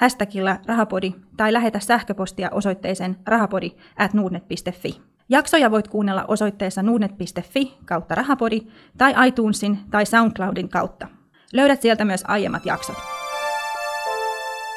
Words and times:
hashtagilla 0.00 0.56
rahapodi 0.66 1.14
tai 1.36 1.52
lähetä 1.52 1.80
sähköpostia 1.80 2.48
osoitteeseen 2.52 3.16
rahapodi 3.26 3.70
at 3.96 4.14
nuudnet.fi. 4.14 5.00
Jaksoja 5.28 5.70
voit 5.70 5.88
kuunnella 5.88 6.24
osoitteessa 6.28 6.82
nuudnet.fi 6.82 7.78
kautta 7.84 8.14
rahapodi 8.14 8.60
tai 8.98 9.28
iTunesin 9.28 9.78
tai 9.90 10.06
SoundCloudin 10.06 10.68
kautta. 10.68 11.08
Löydät 11.52 11.82
sieltä 11.82 12.04
myös 12.04 12.24
aiemmat 12.28 12.66
jaksot. 12.66 12.96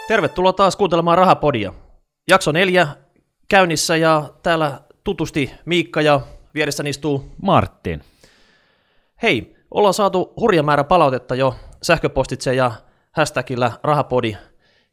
Tervetuloa 0.08 0.54
taas 0.54 0.76
kuuntelemaan 0.76 1.18
Rahapodia. 1.18 1.74
Jakso 2.28 2.52
neljä 2.52 2.88
käynnissä 3.50 3.96
ja 3.96 4.34
täällä 4.44 4.82
tutusti 5.04 5.52
Miikka 5.66 6.02
ja 6.02 6.22
vieressä 6.54 6.84
istuu 6.88 7.32
Martin. 7.42 8.02
Hei, 9.22 9.56
ollaan 9.72 9.94
saatu 9.94 10.34
hurja 10.40 10.64
määrä 10.64 10.84
palautetta 10.84 11.36
jo 11.36 11.56
sähköpostitse 11.84 12.56
ja 12.56 12.72
hashtagillä 13.12 13.72
rahapodi. 13.84 14.38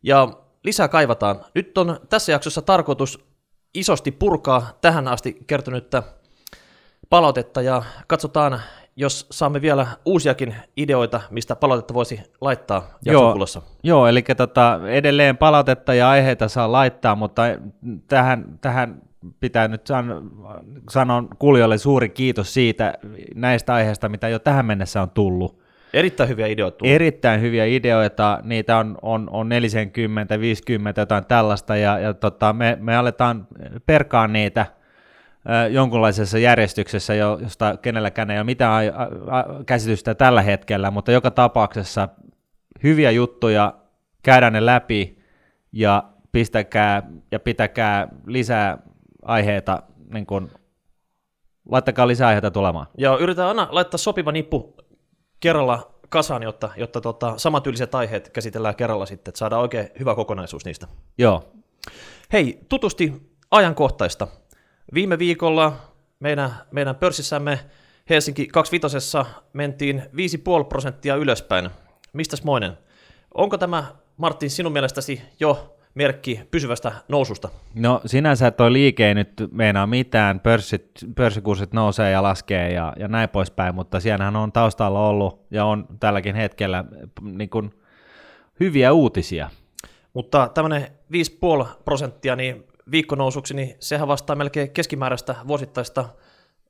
Ja 0.03 0.29
lisää 0.65 0.89
kaivataan. 0.89 1.45
Nyt 1.55 1.79
on 1.79 2.01
tässä 2.09 2.33
jaksossa 2.33 2.63
tarkoitus 2.63 3.29
isosti 3.75 4.13
purkaa 4.13 4.79
tähän 4.81 5.09
asti 5.09 5.37
kertynyttä 5.47 6.03
palautetta 7.11 7.63
ja 7.63 7.83
katsotaan, 8.07 8.61
jos 8.97 9.27
saamme 9.31 9.61
vielä 9.63 9.87
uusiakin 10.05 10.57
ideoita, 10.77 11.21
mistä 11.31 11.57
palautetta 11.57 11.95
voisi 11.95 12.21
laittaa 12.41 12.99
jakson 13.05 13.33
kulussa. 13.33 13.63
joo, 13.83 14.07
eli 14.07 14.23
tota, 14.23 14.81
edelleen 14.89 15.37
palautetta 15.37 15.95
ja 15.95 16.11
aiheita 16.11 16.49
saa 16.49 16.73
laittaa, 16.73 17.15
mutta 17.15 17.43
tähän, 18.09 18.59
tähän 18.61 19.03
pitää 19.41 19.69
nyt 19.69 19.87
san, 19.87 20.31
sanoa 20.91 21.25
kuulijoille 21.39 21.79
suuri 21.79 22.09
kiitos 22.09 22.55
siitä 22.55 22.95
näistä 23.35 23.75
aiheista, 23.75 24.09
mitä 24.09 24.29
jo 24.29 24.39
tähän 24.39 24.67
mennessä 24.67 25.03
on 25.03 25.11
tullut. 25.11 25.68
Erittäin 25.93 26.29
hyviä 26.29 26.47
ideoita. 26.47 26.79
tullut. 26.79 26.95
Erittäin 26.95 27.41
hyviä 27.41 27.65
ideoita, 27.65 28.39
niitä 28.43 28.77
on, 28.77 28.99
on, 29.03 29.29
on 29.31 29.49
40, 29.49 30.41
50, 30.41 31.01
jotain 31.01 31.25
tällaista, 31.25 31.77
ja, 31.77 31.99
ja 31.99 32.15
tota, 32.15 32.53
me, 32.53 32.79
me 32.81 32.97
aletaan 32.97 33.47
perkaa 33.87 34.29
niitä 34.29 34.67
jonkunlaisessa 35.71 36.39
järjestyksessä, 36.39 37.15
jo, 37.15 37.39
josta 37.43 37.77
kenelläkään 37.77 38.31
ei 38.31 38.39
ole 38.39 38.45
mitään 38.45 38.73
a, 38.73 39.03
a, 39.03 39.39
a, 39.39 39.45
käsitystä 39.67 40.15
tällä 40.15 40.43
hetkellä, 40.43 40.91
mutta 40.91 41.13
joka 41.13 41.31
tapauksessa 41.31 42.09
hyviä 42.83 43.11
juttuja, 43.11 43.75
käydään 44.23 44.53
ne 44.53 44.67
läpi, 44.67 45.19
ja 45.73 46.03
pistäkää 46.33 47.03
ja 47.33 47.41
pitäkää 47.41 48.09
lisää 48.27 48.79
aiheita, 49.23 49.83
niin 50.13 50.27
kun, 50.27 50.51
laittakaa 51.69 52.09
lisää 52.09 52.29
aiheita 52.29 52.51
tulemaan. 52.51 52.87
Ja 52.99 53.17
yritetään 53.17 53.49
aina 53.49 53.69
laittaa 53.71 53.99
sopiva 53.99 54.33
nippu 54.33 54.75
kerralla 55.41 55.95
kasaan, 56.09 56.43
jotta, 56.43 56.71
jotta 56.77 57.01
tota, 57.01 57.35
samatyyliset 57.37 57.95
aiheet 57.95 58.29
käsitellään 58.29 58.77
kerralla 58.77 59.07
sitten, 59.07 59.31
että 59.31 59.39
saadaan 59.39 59.63
oikein 59.63 59.89
hyvä 59.99 60.15
kokonaisuus 60.15 60.65
niistä. 60.65 60.87
Joo, 61.19 61.53
Hei, 62.33 62.59
tutusti 62.69 63.13
ajankohtaista. 63.51 64.29
Viime 64.95 65.19
viikolla 65.19 65.77
meidän, 66.21 66.55
meidän 66.71 66.97
pörssissämme 66.97 67.59
Helsinki 68.11 68.47
25 68.47 69.19
mentiin 69.53 70.03
5,5 70.61 70.65
prosenttia 70.69 71.17
ylöspäin. 71.17 71.71
Mistäs 72.13 72.45
moinen? 72.45 72.79
Onko 73.35 73.59
tämä, 73.59 73.85
Martin, 74.17 74.51
sinun 74.51 74.73
mielestäsi 74.73 75.23
jo 75.41 75.78
merkki 75.99 76.41
pysyvästä 76.51 76.93
noususta? 77.09 77.49
No 77.75 78.01
sinänsä 78.07 78.51
toi 78.51 78.73
liike 78.73 79.09
ei 79.09 79.15
nyt 79.15 79.33
meinaa 79.53 79.87
mitään, 79.87 80.41
pörssit, 80.41 80.91
pörssikurssit 81.15 81.73
nousee 81.73 82.11
ja 82.11 82.23
laskee 82.23 82.73
ja, 82.73 82.93
ja 82.99 83.09
näin 83.09 83.29
poispäin, 83.29 83.75
mutta 83.75 84.01
siellähän 84.01 84.37
on 84.37 84.53
taustalla 84.53 85.09
ollut 85.09 85.47
ja 85.51 85.65
on 85.65 85.87
tälläkin 86.01 86.35
hetkellä 86.35 86.85
niin 87.23 87.51
kuin, 87.51 87.71
hyviä 88.61 88.93
uutisia. 88.93 89.51
Mutta 90.15 90.51
tämmöinen 90.55 90.83
5,5 91.63 91.69
prosenttia 91.85 92.37
niin 92.37 92.65
viikkonousuksi, 92.91 93.55
niin 93.55 93.77
sehän 93.81 94.09
vastaa 94.09 94.37
melkein 94.37 94.71
keskimääräistä 94.71 95.35
vuosittaista 95.47 96.05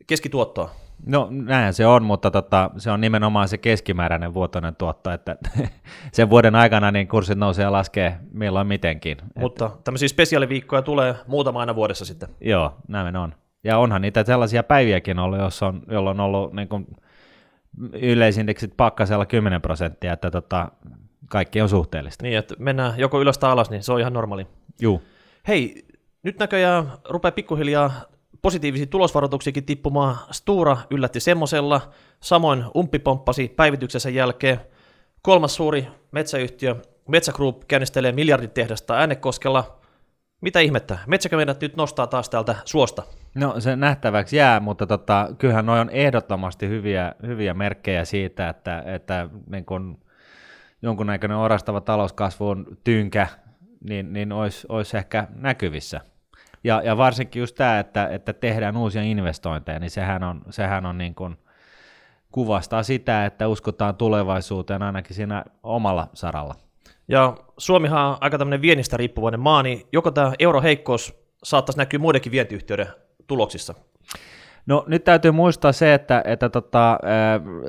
keskituottoa. 0.08 0.70
No 1.06 1.28
näinhän 1.30 1.74
se 1.74 1.86
on, 1.86 2.04
mutta 2.04 2.30
tota, 2.30 2.70
se 2.76 2.91
on 2.91 3.00
nimenomaan 3.00 3.48
se 3.48 3.58
keskimääräinen 3.58 4.34
vuotoinen 4.34 4.76
tuotto, 4.76 5.10
että 5.10 5.36
sen 6.12 6.30
vuoden 6.30 6.54
aikana 6.54 6.91
niin 6.91 7.08
kurssit 7.08 7.38
nousee 7.38 7.62
ja 7.62 7.72
laskee 7.72 8.19
milloin 8.32 8.66
mitenkin. 8.66 9.16
Mutta 9.34 9.70
tämmöisiä 9.84 10.08
spesiaaliviikkoja 10.08 10.82
tulee 10.82 11.14
muutama 11.26 11.60
aina 11.60 11.74
vuodessa 11.74 12.04
sitten. 12.04 12.28
Joo, 12.41 12.76
näin 12.88 13.16
on. 13.16 13.34
Ja 13.64 13.78
onhan 13.78 14.02
niitä 14.02 14.24
sellaisia 14.24 14.62
päiviäkin 14.62 15.19
ollut, 15.19 15.38
jossa 15.38 15.66
on, 15.66 15.82
jolloin 15.91 16.20
on 16.20 16.26
ollut 16.26 16.52
niin 16.52 16.69
kuin, 16.69 16.86
yleisindeksit 17.92 18.76
pakkasella 18.76 19.26
10 19.26 19.62
prosenttia, 19.62 20.12
että 20.12 20.30
tota, 20.30 20.69
kaikki 21.28 21.60
on 21.60 21.69
suhteellista. 21.69 22.22
Niin, 22.22 22.38
että 22.38 22.54
mennään 22.58 22.98
joko 22.98 23.20
ylös 23.20 23.38
tai 23.38 23.50
alas, 23.50 23.70
niin 23.70 23.82
se 23.82 23.92
on 23.92 24.00
ihan 24.00 24.12
normaali. 24.12 24.46
Juu. 24.80 25.02
Hei, 25.48 25.86
nyt 26.22 26.38
näköjään 26.38 26.92
rupeaa 27.08 27.32
pikkuhiljaa 27.32 27.90
positiivisia 28.43 28.87
tulosvaroituksiakin 28.87 29.65
tippumaan. 29.65 30.16
Stura 30.31 30.76
yllätti 30.91 31.21
semmosella, 31.21 31.81
samoin 32.21 32.65
Umppi 32.76 32.99
pomppasi 32.99 33.49
päivityksensä 33.56 34.10
jälkeen. 34.10 34.60
Kolmas 35.22 35.54
suuri 35.54 35.88
metsäyhtiö, 36.12 36.76
Metsä 37.09 37.32
Group, 37.32 37.62
käynnistelee 37.69 38.12
miljarditehdasta 38.12 38.94
Äänekoskella. 38.94 39.78
Mitä 40.41 40.60
ihmettä? 40.60 40.99
Metsäkö 41.06 41.37
meidät 41.37 41.60
nyt 41.60 41.76
nostaa 41.76 42.06
taas 42.06 42.31
täältä 42.31 42.54
suosta? 42.65 43.03
No 43.34 43.60
se 43.60 43.76
nähtäväksi 43.76 44.37
jää, 44.37 44.60
mutta 44.60 44.87
tota, 44.87 45.28
kyllähän 45.38 45.66
noin 45.66 45.81
on 45.81 45.91
ehdottomasti 45.91 46.69
hyviä, 46.69 47.15
hyviä 47.26 47.55
merkkejä 47.55 48.05
siitä, 48.05 48.49
että, 48.49 48.82
että 48.87 49.28
niin 49.50 49.65
kun 49.65 49.99
jonkunnäköinen 50.82 51.38
orastava 51.38 51.81
talouskasvun 51.81 52.78
tynkä 52.84 53.26
niin, 53.88 54.12
niin 54.12 54.32
olisi, 54.32 54.66
olisi 54.69 54.97
ehkä 54.97 55.26
näkyvissä. 55.34 56.00
Ja, 56.64 56.82
ja 56.84 56.96
varsinkin 56.96 57.41
just 57.41 57.56
tämä, 57.56 57.78
että, 57.78 58.08
että 58.08 58.32
tehdään 58.32 58.76
uusia 58.76 59.02
investointeja, 59.02 59.78
niin 59.78 59.91
sehän 59.91 60.22
on, 60.22 60.42
sehän 60.50 60.86
on 60.86 60.98
niin 60.98 61.14
kuin, 61.14 61.36
kuvastaa 62.32 62.82
sitä, 62.82 63.26
että 63.26 63.48
uskotaan 63.48 63.96
tulevaisuuteen 63.96 64.82
ainakin 64.82 65.16
siinä 65.16 65.44
omalla 65.62 66.08
saralla. 66.14 66.54
Ja 67.08 67.36
Suomihan 67.58 68.06
on 68.06 68.16
aika 68.20 68.38
tämmöinen 68.38 68.62
viennistä 68.62 68.96
riippuvainen 68.96 69.41
maa, 69.41 69.62
niin 69.62 69.86
joko 69.92 70.10
tämä 70.10 70.32
euroheikkous 70.38 71.14
saattaisi 71.44 71.78
näkyä 71.78 71.98
muidenkin 71.98 72.32
vientiyhtiöiden 72.32 72.88
tuloksissa? 73.26 73.75
No 74.69 74.84
nyt 74.87 75.05
täytyy 75.05 75.31
muistaa 75.31 75.73
se, 75.73 75.95
että, 75.95 76.23
että 76.27 76.49
tota, 76.49 76.99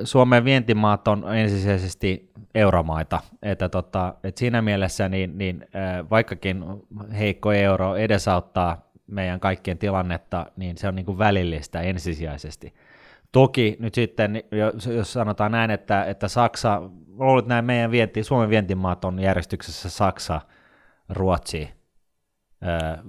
Suomen 0.04 0.44
vientimaat 0.44 1.08
on 1.08 1.36
ensisijaisesti 1.36 2.30
euromaita, 2.54 3.20
että, 3.42 3.68
tota, 3.68 4.14
että 4.24 4.38
siinä 4.38 4.62
mielessä 4.62 5.08
niin, 5.08 5.38
niin 5.38 5.66
vaikkakin 6.10 6.64
heikko 7.18 7.52
euro 7.52 7.96
edesauttaa 7.96 8.90
meidän 9.06 9.40
kaikkien 9.40 9.78
tilannetta, 9.78 10.46
niin 10.56 10.78
se 10.78 10.88
on 10.88 10.94
niin 10.94 11.06
kuin 11.06 11.18
välillistä 11.18 11.80
ensisijaisesti. 11.80 12.74
Toki 13.32 13.76
nyt 13.78 13.94
sitten, 13.94 14.42
jos, 14.96 15.12
sanotaan 15.12 15.52
näin, 15.52 15.70
että, 15.70 16.04
että 16.04 16.28
Saksa, 16.28 16.82
luulen, 17.18 17.38
että 17.38 17.48
nämä 17.48 17.62
meidän 17.62 17.90
vienti, 17.90 18.22
Suomen 18.22 18.50
vientimaat 18.50 19.04
on 19.04 19.18
järjestyksessä 19.18 19.90
Saksa, 19.90 20.40
Ruotsi, 21.08 21.70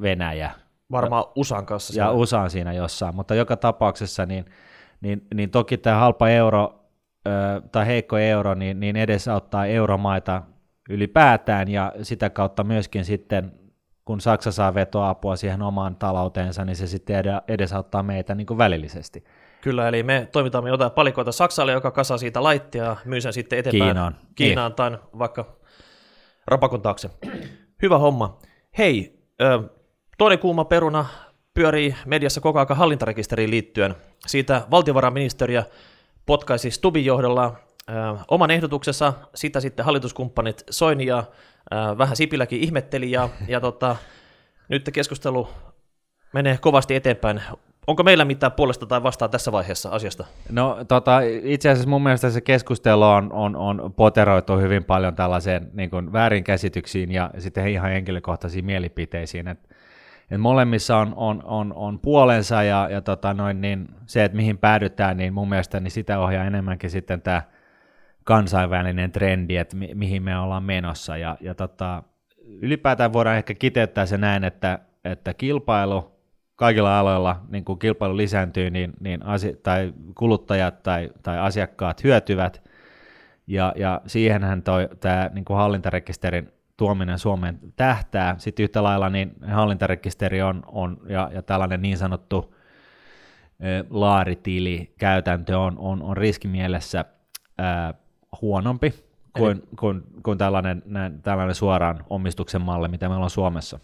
Venäjä, 0.02 0.52
Varmaan 0.92 1.26
USAn 1.36 1.66
kanssa. 1.66 1.92
ja 1.92 1.94
siellä. 1.94 2.12
USA 2.12 2.42
on 2.42 2.50
siinä 2.50 2.74
jossain, 2.74 3.16
mutta 3.16 3.36
joka 3.36 3.58
tapauksessa 3.58 4.26
niin, 4.26 4.46
niin, 5.02 5.28
niin 5.34 5.50
toki 5.50 5.78
tämä 5.78 6.00
halpa 6.00 6.30
euro 6.30 6.80
ö, 7.28 7.62
tai 7.72 7.86
heikko 7.88 8.18
euro 8.18 8.54
niin, 8.54 8.80
niin 8.80 8.96
edesauttaa 8.96 9.66
euromaita 9.66 10.42
ylipäätään 10.90 11.68
ja 11.68 11.94
sitä 12.02 12.30
kautta 12.30 12.64
myöskin 12.64 13.06
sitten 13.06 13.52
kun 14.06 14.22
Saksa 14.22 14.52
saa 14.52 14.74
vetoapua 14.74 15.36
siihen 15.36 15.62
omaan 15.62 15.96
talouteensa, 15.96 16.66
niin 16.66 16.76
se 16.76 16.88
sitten 16.88 17.16
ede- 17.16 17.42
edesauttaa 17.48 18.04
meitä 18.04 18.36
niin 18.36 18.48
kuin 18.48 18.58
välillisesti. 18.58 19.24
Kyllä, 19.62 19.88
eli 19.88 20.04
me 20.04 20.28
toimitamme 20.32 20.70
jotain 20.70 20.92
palikoita 20.92 21.32
Saksalle, 21.32 21.72
joka 21.72 21.92
kasaa 21.92 22.18
siitä 22.18 22.44
laittia 22.44 22.84
ja 22.84 22.96
myy 23.06 23.22
sen 23.22 23.34
sitten 23.34 23.60
eteenpäin 23.60 23.90
Kiinaan. 23.90 24.16
Kiinaan 24.36 24.74
tai 24.74 24.98
vaikka 25.20 25.58
rapakon 26.48 26.82
taakse. 26.82 27.10
Hyvä 27.82 27.98
homma. 27.98 28.40
Hei, 28.78 29.20
ö, 29.42 29.64
toinen 30.22 30.40
kuuma 30.40 30.66
peruna 30.66 31.06
pyörii 31.54 31.96
mediassa 32.06 32.42
koko 32.42 32.60
ajan 32.60 32.78
hallintarekisteriin 32.78 33.52
liittyen. 33.52 33.96
Siitä 34.28 34.62
valtiovarainministeriö 34.72 35.64
potkaisi 36.26 36.72
Stubin 36.72 37.06
johdolla 37.06 37.56
ö, 37.90 37.94
oman 38.28 38.52
ehdotuksensa, 38.52 39.14
sitä 39.36 39.60
sitten 39.60 39.86
hallituskumppanit 39.86 40.64
Soini 40.70 41.06
ja 41.06 41.24
ö, 41.74 41.98
vähän 41.98 42.16
Sipiläkin 42.16 42.60
ihmetteli 42.60 43.12
ja, 43.12 43.30
ja 43.48 43.60
tota, 43.60 43.96
Nyt 44.70 44.90
keskustelu 44.94 45.50
menee 46.34 46.58
kovasti 46.62 46.96
eteenpäin. 46.96 47.42
Onko 47.88 48.04
meillä 48.04 48.26
mitään 48.26 48.52
puolesta 48.52 48.86
tai 48.86 49.04
vastaan 49.04 49.32
tässä 49.32 49.52
vaiheessa 49.52 49.90
asiasta? 49.90 50.26
No 50.50 50.78
tota, 50.88 51.20
itse 51.44 51.70
asiassa 51.70 51.90
mun 51.90 52.04
mielestä 52.04 52.30
se 52.30 52.42
keskustelu 52.42 53.04
on, 53.04 53.34
on, 53.34 53.56
on 53.56 53.94
poteroitu 53.96 54.58
hyvin 54.58 54.84
paljon 54.84 55.16
tällaiseen 55.16 55.70
niin 55.74 56.14
väärinkäsityksiin 56.14 57.12
ja 57.12 57.30
sitten 57.38 57.68
ihan 57.68 57.92
henkilökohtaisiin 57.92 58.66
mielipiteisiin. 58.66 59.48
Et, 59.48 59.72
et 60.32 60.42
molemmissa 60.42 60.98
on, 60.98 61.14
on, 61.16 61.42
on, 61.46 61.74
on 61.76 62.00
puolensa 62.00 62.64
ja, 62.64 62.88
ja 62.92 63.02
tota 63.02 63.34
noin, 63.34 63.62
niin 63.62 63.88
se, 64.06 64.24
että 64.24 64.36
mihin 64.36 64.58
päädytään, 64.58 65.18
niin 65.18 65.34
mun 65.34 65.50
mielestä 65.50 65.80
niin 65.80 65.92
sitä 65.92 66.20
ohjaa 66.20 66.46
enemmänkin 66.46 66.90
sitten 66.90 67.22
tämä 67.22 67.42
kansainvälinen 68.24 69.12
trendi, 69.12 69.58
että 69.58 69.76
mi- 69.76 69.96
mihin 69.96 70.24
me 70.24 70.40
ollaan 70.40 70.64
menossa. 70.64 71.18
Ja, 71.18 71.38
ja 71.42 71.56
tota, 71.56 72.04
ylipäätään 72.46 73.14
voidaan 73.14 73.38
ehkä 73.38 73.54
kiteyttää 73.54 74.06
se 74.06 74.18
näin, 74.18 74.44
että, 74.44 74.80
että 75.06 75.34
kilpailu 75.34 76.12
kaikilla 76.56 77.00
aloilla, 77.00 77.42
niin 77.50 77.66
kun 77.66 77.80
kilpailu 77.80 78.18
lisääntyy, 78.18 78.70
niin, 78.70 78.94
niin 79.00 79.26
asi- 79.26 79.60
tai 79.64 79.94
kuluttajat 80.16 80.84
tai, 80.84 81.10
tai 81.24 81.40
asiakkaat 81.40 82.04
hyötyvät, 82.04 82.64
ja, 83.48 83.74
ja 83.76 84.02
siihenhän 84.08 84.64
tämä 85.00 85.30
niin 85.34 85.46
hallintarekisterin 85.50 86.52
tuominen 86.78 87.20
Suomeen 87.20 87.60
tähtää. 87.76 88.36
Sitten 88.38 88.64
yhtä 88.64 88.84
lailla 88.84 89.10
niin 89.10 89.36
hallintarekisteri 89.48 90.42
on, 90.42 90.64
on 90.68 90.98
ja, 91.10 91.30
ja 91.34 91.42
tällainen 91.42 91.82
niin 91.82 91.98
sanottu 91.98 92.56
laaritili 93.90 94.94
käytäntö 94.98 95.60
on, 95.60 95.78
on, 95.78 96.02
on 96.02 96.18
riskimielessä 96.18 97.06
ää, 97.58 97.94
huonompi 98.42 98.94
kuin, 99.38 99.62
kuin, 99.80 100.02
kuin 100.24 100.38
tällainen, 100.38 100.84
näin, 100.86 101.22
tällainen 101.22 101.56
suoraan 101.56 102.06
omistuksen 102.10 102.62
malli, 102.62 102.88
mitä 102.88 103.10
meillä 103.10 103.24
on 103.24 103.30
Suomessa. 103.30 103.80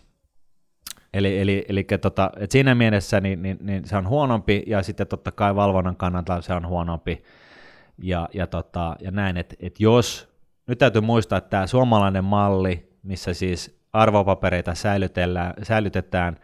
Eli, 1.13 1.39
eli, 1.39 1.65
eli 1.69 1.83
tota, 2.01 2.31
et 2.37 2.51
siinä 2.51 2.75
mielessä 2.75 3.21
niin, 3.21 3.41
niin, 3.41 3.57
niin 3.61 3.85
se 3.85 3.97
on 3.97 4.07
huonompi, 4.07 4.63
ja 4.67 4.83
sitten 4.83 5.07
totta 5.07 5.31
kai 5.31 5.55
valvonnan 5.55 5.95
kannalta 5.95 6.41
se 6.41 6.53
on 6.53 6.67
huonompi, 6.67 7.23
ja, 7.97 8.29
ja, 8.33 8.47
tota, 8.47 8.95
ja 8.99 9.11
näin, 9.11 9.37
että 9.37 9.55
et 9.59 9.79
jos, 9.79 10.36
nyt 10.67 10.77
täytyy 10.77 11.01
muistaa, 11.01 11.37
että 11.37 11.49
tämä 11.49 11.67
suomalainen 11.67 12.23
malli, 12.23 12.89
missä 13.03 13.33
siis 13.33 13.79
arvopapereita 13.93 14.73
säilytetään 15.63 16.37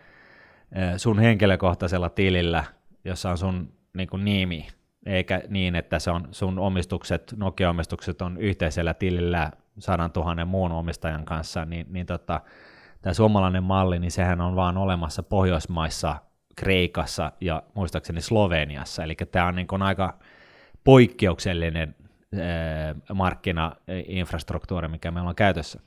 sun 0.97 1.19
henkilökohtaisella 1.19 2.09
tilillä, 2.09 2.63
jossa 3.05 3.29
on 3.29 3.37
sun 3.37 3.73
niin 3.93 4.09
kuin 4.09 4.25
nimi, 4.25 4.67
eikä 5.05 5.41
niin, 5.49 5.75
että 5.75 5.99
se 5.99 6.11
on 6.11 6.27
sun 6.31 6.59
omistukset, 6.59 7.33
Nokia-omistukset 7.37 8.21
on 8.21 8.37
yhteisellä 8.37 8.93
tilillä 8.93 9.51
sadan 9.79 10.11
tuhannen 10.11 10.47
muun 10.47 10.71
omistajan 10.71 11.25
kanssa, 11.25 11.65
niin, 11.65 11.85
niin 11.89 12.05
tota, 12.05 12.41
tämä 13.01 13.13
suomalainen 13.13 13.63
malli, 13.63 13.99
niin 13.99 14.11
sehän 14.11 14.41
on 14.41 14.55
vaan 14.55 14.77
olemassa 14.77 15.23
Pohjoismaissa, 15.23 16.15
Kreikassa 16.55 17.31
ja 17.41 17.63
muistaakseni 17.73 18.21
Sloveniassa, 18.21 19.03
eli 19.03 19.15
tämä 19.31 19.47
on 19.47 19.55
niin 19.55 19.67
kuin 19.67 19.81
aika 19.81 20.19
poikkeuksellinen 20.83 21.95
markkinainfrastruktuuri, 23.13 24.88
mikä 24.88 25.12
meillä 25.12 25.30
on 25.30 25.35
käytössä. 25.35 25.80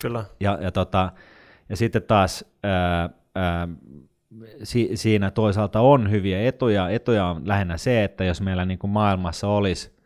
Kyllä. 0.00 0.24
Ja, 0.40 0.58
ja, 0.60 0.72
tota, 0.72 1.12
ja 1.68 1.76
sitten 1.76 2.02
taas 2.02 2.44
ää, 2.62 3.10
ää, 3.34 3.68
si, 4.62 4.90
siinä 4.94 5.30
toisaalta 5.30 5.80
on 5.80 6.10
hyviä 6.10 6.48
etuja. 6.48 6.88
Etuja 6.88 7.26
on 7.26 7.48
lähinnä 7.48 7.76
se, 7.76 8.04
että 8.04 8.24
jos 8.24 8.40
meillä 8.40 8.64
niin 8.64 8.78
kuin 8.78 8.90
maailmassa 8.90 9.48
olisi 9.48 9.96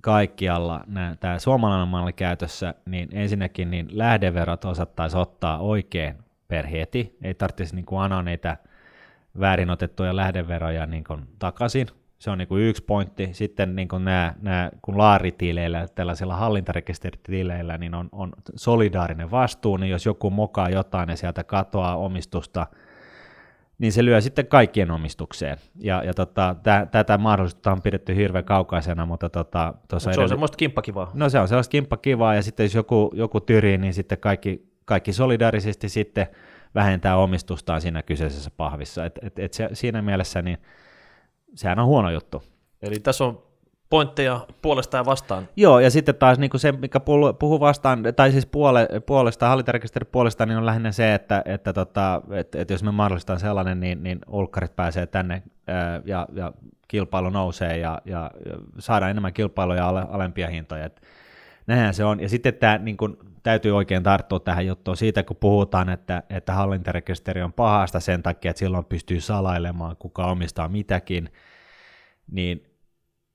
kaikkialla 0.00 0.84
tämä 1.20 1.38
suomalainen 1.38 1.88
malli 1.88 2.12
käytössä, 2.12 2.74
niin 2.86 3.08
ensinnäkin 3.12 3.70
niin 3.70 3.88
lähdeverot 3.90 4.64
osattaisi 4.64 5.16
ottaa 5.16 5.58
oikein 5.58 6.14
per 6.48 6.66
heti. 6.66 7.16
Ei 7.22 7.34
tarvitsisi 7.34 7.74
niin 7.74 7.86
kuin 7.86 8.02
anoa 8.02 8.22
niitä 8.22 8.56
väärin 9.40 9.70
otettuja 9.70 10.16
lähdeveroja 10.16 10.86
niin 10.86 11.04
kuin 11.04 11.28
takaisin. 11.38 11.86
Se 12.18 12.30
on 12.30 12.38
niin 12.38 12.48
kuin 12.48 12.62
yksi 12.62 12.84
pointti. 12.84 13.28
Sitten 13.32 13.76
niin 13.76 13.88
kuin 13.88 14.04
nämä, 14.04 14.34
nämä, 14.42 14.70
kun 14.82 14.98
laaritileillä, 14.98 15.86
tällaisilla 15.94 16.36
hallintarekisteritileillä, 16.36 17.78
niin 17.78 17.94
on, 17.94 18.08
on 18.12 18.32
solidaarinen 18.56 19.30
vastuu, 19.30 19.76
niin 19.76 19.90
jos 19.90 20.06
joku 20.06 20.30
mokaa 20.30 20.68
jotain 20.68 21.08
ja 21.08 21.16
sieltä 21.16 21.44
katoaa 21.44 21.96
omistusta, 21.96 22.66
niin 23.78 23.92
se 23.92 24.04
lyö 24.04 24.20
sitten 24.20 24.46
kaikkien 24.46 24.90
omistukseen. 24.90 25.58
Ja, 25.80 26.02
ja 26.04 26.14
tota, 26.14 26.56
tä, 26.62 26.86
tätä 26.90 27.18
mahdollisuutta 27.18 27.72
on 27.72 27.82
pidetty 27.82 28.16
hirveän 28.16 28.44
kaukaisena, 28.44 29.06
mutta 29.06 29.28
tota, 29.28 29.74
Mut 29.92 30.02
se 30.02 30.20
on 30.20 30.28
semmoista 30.28 30.56
kimppakivaa. 30.56 31.10
No 31.14 31.28
se 31.28 31.38
on 31.38 31.48
sellaista 31.48 31.70
kimppakivaa, 31.70 32.34
ja 32.34 32.42
sitten 32.42 32.64
jos 32.64 32.74
joku, 32.74 33.10
joku 33.14 33.40
tyrii, 33.40 33.78
niin 33.78 33.94
sitten 33.94 34.18
kaikki, 34.18 34.72
kaikki 34.84 35.12
solidaarisesti 35.12 35.88
sitten 35.88 36.26
vähentää 36.74 37.16
omistustaan 37.16 37.80
siinä 37.80 38.02
kyseisessä 38.02 38.50
pahvissa. 38.56 39.04
Et, 39.04 39.18
et, 39.22 39.38
et 39.38 39.52
se, 39.52 39.68
siinä 39.72 40.02
mielessä 40.02 40.42
niin 40.42 40.58
sehän 41.54 41.78
on 41.78 41.86
huono 41.86 42.10
juttu. 42.10 42.42
Eli 42.82 43.00
tässä 43.00 43.24
on 43.24 43.42
pointteja 43.90 44.46
puolesta 44.62 44.96
ja 44.96 45.04
vastaan. 45.04 45.48
Joo, 45.56 45.80
ja 45.80 45.90
sitten 45.90 46.14
taas 46.14 46.38
niin 46.38 46.50
kuin 46.50 46.60
se, 46.60 46.72
mikä 46.72 47.00
puhuu 47.38 47.60
vastaan, 47.60 48.02
tai 48.16 48.32
siis 48.32 48.46
puole, 48.46 48.88
puolesta, 49.06 49.48
hallintarekisterin 49.48 50.08
puolesta, 50.12 50.46
niin 50.46 50.58
on 50.58 50.66
lähinnä 50.66 50.92
se, 50.92 51.14
että, 51.14 51.42
että, 51.44 51.72
tota, 51.72 52.22
että, 52.30 52.60
että 52.60 52.74
jos 52.74 52.82
me 52.82 52.90
mahdollistaan 52.90 53.40
sellainen, 53.40 53.80
niin, 53.80 54.02
niin 54.02 54.18
ulkkarit 54.28 54.76
pääsee 54.76 55.06
tänne 55.06 55.42
ää, 55.66 56.00
ja, 56.04 56.26
ja 56.32 56.52
kilpailu 56.88 57.30
nousee 57.30 57.78
ja, 57.78 58.02
ja, 58.04 58.30
ja 58.46 58.54
saadaan 58.78 59.10
enemmän 59.10 59.32
kilpailuja 59.32 59.78
ja 59.78 59.88
ale, 59.88 60.06
alempia 60.10 60.48
hintoja. 60.48 60.84
Et 60.84 61.02
näinhän 61.66 61.94
se 61.94 62.04
on. 62.04 62.20
Ja 62.20 62.28
sitten 62.28 62.54
tämä 62.54 62.78
niin 62.78 62.96
kuin, 62.96 63.16
täytyy 63.42 63.76
oikein 63.76 64.02
tarttua 64.02 64.40
tähän 64.40 64.66
juttuun 64.66 64.96
siitä, 64.96 65.22
kun 65.22 65.36
puhutaan, 65.36 65.88
että, 65.88 66.22
että 66.30 66.52
hallintarekisteri 66.52 67.42
on 67.42 67.52
pahasta 67.52 68.00
sen 68.00 68.22
takia, 68.22 68.50
että 68.50 68.58
silloin 68.58 68.84
pystyy 68.84 69.20
salailemaan, 69.20 69.96
kuka 69.96 70.26
omistaa 70.26 70.68
mitäkin, 70.68 71.32
niin 72.30 72.64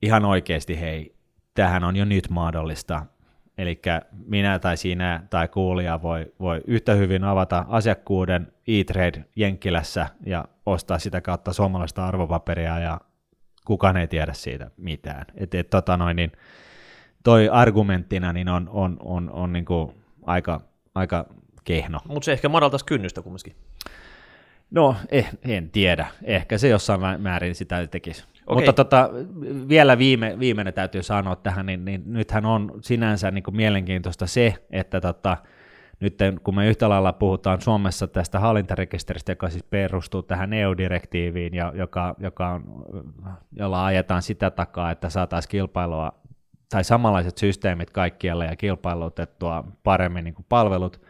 ihan 0.02 0.26
oikeasti 0.26 0.80
hei, 0.80 1.16
tähän 1.54 1.84
on 1.84 1.96
jo 1.96 2.06
nyt 2.06 2.30
mahdollista. 2.30 3.06
Eli 3.58 3.82
minä 4.26 4.60
tai 4.60 4.78
sinä 4.78 5.24
tai 5.30 5.48
kuulija 5.48 6.02
voi, 6.02 6.34
voi 6.40 6.62
yhtä 6.68 6.94
hyvin 6.94 7.24
avata 7.24 7.66
asiakkuuden 7.68 8.52
e-trade 8.68 9.26
Jenkkilässä 9.36 10.08
ja 10.26 10.46
ostaa 10.66 11.00
sitä 11.00 11.22
kautta 11.22 11.54
suomalaista 11.54 12.06
arvopaperia 12.06 12.80
ja 12.80 13.02
kukaan 13.66 13.98
ei 13.98 14.08
tiedä 14.08 14.34
siitä 14.34 14.72
mitään. 14.78 15.26
Et, 15.36 15.56
et, 15.56 15.70
tota 15.70 15.98
noin, 15.98 16.16
niin 16.16 16.32
toi 17.24 17.50
argumenttina 17.50 18.34
niin 18.34 18.50
on, 18.50 18.70
on, 18.70 18.98
on, 19.00 19.32
on 19.32 19.54
niin 19.54 19.66
kuin 19.66 19.92
aika, 20.26 20.62
aika 20.96 21.26
kehno. 21.64 22.00
Mutta 22.08 22.26
se 22.26 22.32
ehkä 22.32 22.50
madaltaisi 22.50 22.86
kynnystä 22.86 23.22
kumminkin. 23.22 23.56
No, 24.72 24.96
eh, 25.12 25.30
en 25.44 25.70
tiedä. 25.70 26.08
Ehkä 26.24 26.58
se 26.58 26.68
jossain 26.68 27.22
määrin 27.22 27.56
sitä 27.56 27.88
tekisi. 27.88 28.24
Okei. 28.48 28.56
Mutta 28.56 28.74
tota, 28.74 29.10
vielä 29.70 29.98
viime, 29.98 30.40
viimeinen 30.40 30.74
täytyy 30.74 31.04
sanoa 31.04 31.36
tähän, 31.36 31.66
niin, 31.66 31.86
niin 31.86 32.04
nythän 32.06 32.46
on 32.46 32.72
sinänsä 32.82 33.32
niin 33.32 33.44
kuin 33.44 33.56
mielenkiintoista 33.56 34.28
se, 34.28 34.54
että 34.72 35.02
tota, 35.02 35.38
nyt 36.00 36.18
kun 36.44 36.56
me 36.56 36.68
yhtä 36.68 36.90
lailla 36.90 37.14
puhutaan 37.14 37.62
Suomessa 37.62 38.08
tästä 38.08 38.40
hallintarekisteristä, 38.40 39.32
joka 39.32 39.50
siis 39.50 39.64
perustuu 39.64 40.24
tähän 40.24 40.54
EU-direktiiviin, 40.54 41.56
ja 41.56 41.74
joka, 41.76 42.16
joka 42.20 42.50
on, 42.50 42.64
jolla 43.52 43.86
ajetaan 43.86 44.22
sitä 44.22 44.52
takaa, 44.52 44.92
että 44.92 45.10
saataisiin 45.10 45.52
kilpailua 45.52 46.14
tai 46.70 46.84
samanlaiset 46.84 47.38
systeemit 47.38 47.90
kaikkialle 47.90 48.46
ja 48.46 48.56
kilpailutettua 48.56 49.64
paremmin 49.84 50.24
niin 50.24 50.34
kuin 50.34 50.46
palvelut, 50.50 51.02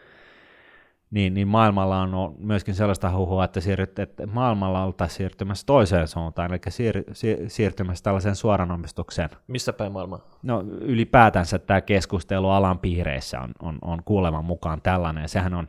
niin, 1.10 1.34
niin 1.34 1.48
maailmalla 1.48 2.00
on 2.00 2.34
myöskin 2.38 2.74
sellaista 2.74 3.16
huhua, 3.16 3.44
että, 3.44 3.60
siirryt, 3.60 3.98
että 3.98 4.26
maailmalla 4.26 4.84
oltaisiin 4.84 5.16
siirtymässä 5.16 5.66
toiseen 5.66 6.08
suuntaan, 6.08 6.50
eli 6.50 6.60
siir, 6.68 7.02
siir, 7.12 7.38
siirtymässä 7.48 8.04
tällaiseen 8.04 8.36
suoranomistukseen. 8.36 9.30
Missä 9.46 9.72
päin 9.72 9.92
maailmaa? 9.92 10.28
No 10.42 10.64
ylipäätänsä 10.80 11.58
tämä 11.58 11.80
keskustelu 11.80 12.48
alan 12.48 12.78
piireissä 12.78 13.40
on, 13.40 13.52
on, 13.62 13.78
on 13.82 14.02
kuuleman 14.04 14.44
mukaan 14.44 14.82
tällainen, 14.82 15.22
ja 15.22 15.28
sehän 15.28 15.54
on 15.54 15.68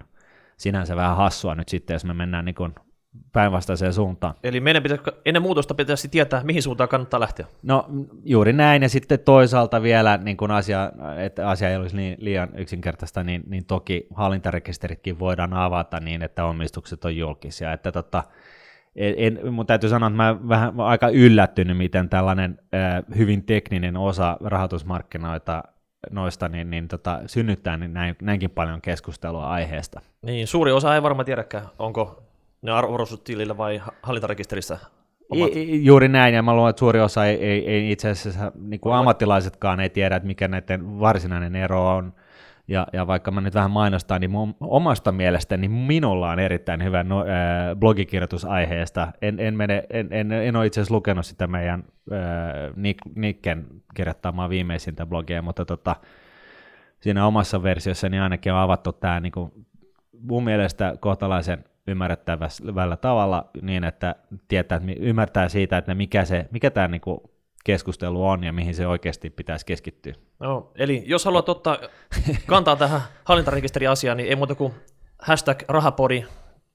sinänsä 0.58 0.96
vähän 0.96 1.18
hassua 1.18 1.56
nyt 1.56 1.70
sitten, 1.70 1.96
jos 1.96 2.06
me 2.06 2.14
mennään 2.14 2.46
niin 2.46 2.56
päinvastaiseen 3.34 3.94
suuntaan. 3.94 4.34
Eli 4.44 4.60
meidän 4.60 4.84
pitäisi, 4.84 5.04
ennen 5.26 5.42
muutosta 5.42 5.74
pitäisi 5.74 6.08
tietää, 6.10 6.44
mihin 6.44 6.64
suuntaan 6.64 6.90
kannattaa 6.90 7.20
lähteä. 7.20 7.46
No 7.64 7.86
juuri 8.26 8.54
näin, 8.54 8.82
ja 8.82 8.90
sitten 8.90 9.20
toisaalta 9.20 9.82
vielä, 9.82 10.18
niin 10.18 10.38
kun 10.38 10.52
asia, 10.52 10.92
että 11.18 11.50
asia 11.50 11.70
ei 11.70 11.76
olisi 11.76 11.96
niin 11.96 12.18
liian 12.20 12.50
yksinkertaista, 12.58 13.24
niin, 13.24 13.44
niin 13.48 13.66
toki 13.66 14.08
hallintarekisteritkin 14.14 15.20
voidaan 15.20 15.54
avata 15.54 16.00
niin, 16.00 16.22
että 16.22 16.46
omistukset 16.46 17.06
on 17.06 17.18
julkisia. 17.18 17.74
Että 17.74 17.92
tota, 17.92 18.24
en, 18.96 19.40
mun 19.52 19.66
täytyy 19.66 19.90
sanoa, 19.90 20.08
että 20.08 20.18
mä 20.18 20.38
vähän 20.50 20.80
aika 20.80 21.10
yllättynyt, 21.10 21.78
miten 21.78 22.10
tällainen 22.10 22.60
äh, 22.74 23.04
hyvin 23.18 23.44
tekninen 23.44 23.98
osa 23.98 24.38
rahoitusmarkkinoita 24.44 25.64
noista 26.12 26.50
niin, 26.50 26.70
niin 26.70 26.88
tota, 26.88 27.22
synnyttää 27.26 27.78
niin 27.78 27.94
näin, 27.94 28.16
näinkin 28.22 28.50
paljon 28.50 28.82
keskustelua 28.82 29.50
aiheesta. 29.50 30.02
Niin, 30.22 30.48
suuri 30.48 30.72
osa 30.72 30.96
ei 30.96 31.04
varmaan 31.04 31.26
tiedäkään, 31.26 31.66
onko 31.80 32.24
ne 32.62 32.72
arvoisuustilillä 32.72 33.58
vai 33.58 33.82
hallintarekisterissä 34.04 34.78
omat? 35.30 35.56
I, 35.56 35.86
juuri 35.86 36.08
näin, 36.08 36.34
ja 36.34 36.44
mä 36.44 36.56
luulen, 36.56 36.70
että 36.70 36.80
suuri 36.80 37.00
osa 37.00 37.26
ei, 37.26 37.46
ei, 37.46 37.68
ei 37.68 37.92
itse 37.92 38.10
asiassa, 38.10 38.52
niin 38.56 38.80
kuin 38.80 38.96
ammattilaisetkaan 38.96 39.80
ei 39.80 39.90
tiedä, 39.90 40.16
että 40.16 40.28
mikä 40.28 40.48
näiden 40.48 41.00
varsinainen 41.00 41.56
ero 41.56 41.88
on. 41.90 42.14
Ja, 42.68 42.88
ja 42.94 43.08
vaikka 43.08 43.32
mä 43.32 43.42
nyt 43.42 43.54
vähän 43.54 43.72
mainostan, 43.72 44.22
niin 44.22 44.32
mun 44.32 44.56
omasta 44.60 45.12
mielestäni 45.12 45.68
minulla 45.68 46.32
on 46.32 46.40
erittäin 46.40 46.84
hyvä 46.84 47.04
no, 47.04 47.20
äh, 47.20 47.26
blogikirjoitus 47.80 48.46
aiheesta. 48.46 49.12
En, 49.22 49.40
en, 49.40 49.58
mene, 49.58 49.84
en, 49.90 50.08
en, 50.12 50.32
en 50.32 50.56
ole 50.56 50.66
itse 50.66 50.82
asiassa 50.82 50.96
lukenut 50.96 51.26
sitä 51.26 51.48
meidän 51.48 51.84
äh, 52.12 52.20
Nik, 52.76 52.98
Nikken 53.16 53.68
kirjoittamaa 53.94 54.50
viimeisintä 54.50 55.06
blogia, 55.06 55.42
mutta 55.42 55.66
tota, 55.66 55.96
siinä 57.00 57.28
omassa 57.28 57.64
versiossani 57.64 58.20
ainakin 58.20 58.54
on 58.54 58.60
avattu 58.60 58.94
tämä 58.94 59.20
niin 59.20 59.32
kuin, 59.32 59.52
mun 60.22 60.44
mielestä 60.44 60.96
kohtalaisen 61.00 61.64
ymmärrettävällä 61.88 62.98
tavalla 62.98 63.50
niin, 63.62 63.84
että 63.84 64.16
tietää, 64.48 64.76
että 64.76 64.92
ymmärtää 65.00 65.50
siitä, 65.50 65.78
että 65.78 65.96
mikä, 65.96 66.26
se, 66.26 66.48
mikä 66.52 66.72
tämä 66.72 66.88
niin 66.88 67.02
kuin, 67.02 67.20
keskustelu 67.64 68.28
on 68.28 68.44
ja 68.44 68.54
mihin 68.54 68.76
se 68.76 68.88
oikeasti 68.88 69.30
pitäisi 69.30 69.66
keskittyä. 69.66 70.14
No, 70.40 70.72
eli 70.76 71.04
jos 71.06 71.26
haluat 71.26 71.50
ottaa 71.50 71.78
kantaa 72.46 72.76
tähän 72.76 73.02
hallintarekisteriasiaan, 73.26 74.18
niin 74.18 74.30
ei 74.30 74.36
muuta 74.36 74.56
kuin 74.56 74.74
hashtag 75.20 75.62
rahapodi 75.68 76.26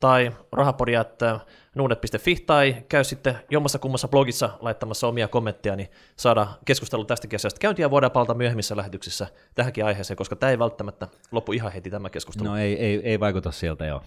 tai 0.00 0.32
rahapodi.nuunet.fi 0.52 2.36
tai 2.46 2.76
käy 2.88 3.04
sitten 3.04 3.38
jommassa 3.50 3.78
kummassa 3.78 4.08
blogissa 4.08 4.50
laittamassa 4.60 5.06
omia 5.06 5.28
kommentteja, 5.28 5.76
niin 5.76 5.88
saada 6.16 6.46
keskustelu 6.64 7.04
tästä 7.04 7.28
kesästä 7.28 7.58
käyntiä 7.58 7.90
voidaan 7.90 8.12
palata 8.12 8.34
myöhemmissä 8.34 8.76
lähetyksissä 8.76 9.26
tähänkin 9.54 9.84
aiheeseen, 9.84 10.16
koska 10.16 10.36
tämä 10.36 10.50
ei 10.50 10.58
välttämättä 10.58 11.08
loppu 11.32 11.52
ihan 11.52 11.72
heti 11.72 11.90
tämä 11.90 12.10
keskustelu. 12.10 12.48
No 12.48 12.56
ei, 12.56 12.78
ei, 12.78 13.00
ei 13.04 13.20
vaikuta 13.20 13.50
siltä, 13.50 13.86
joo. 13.86 14.02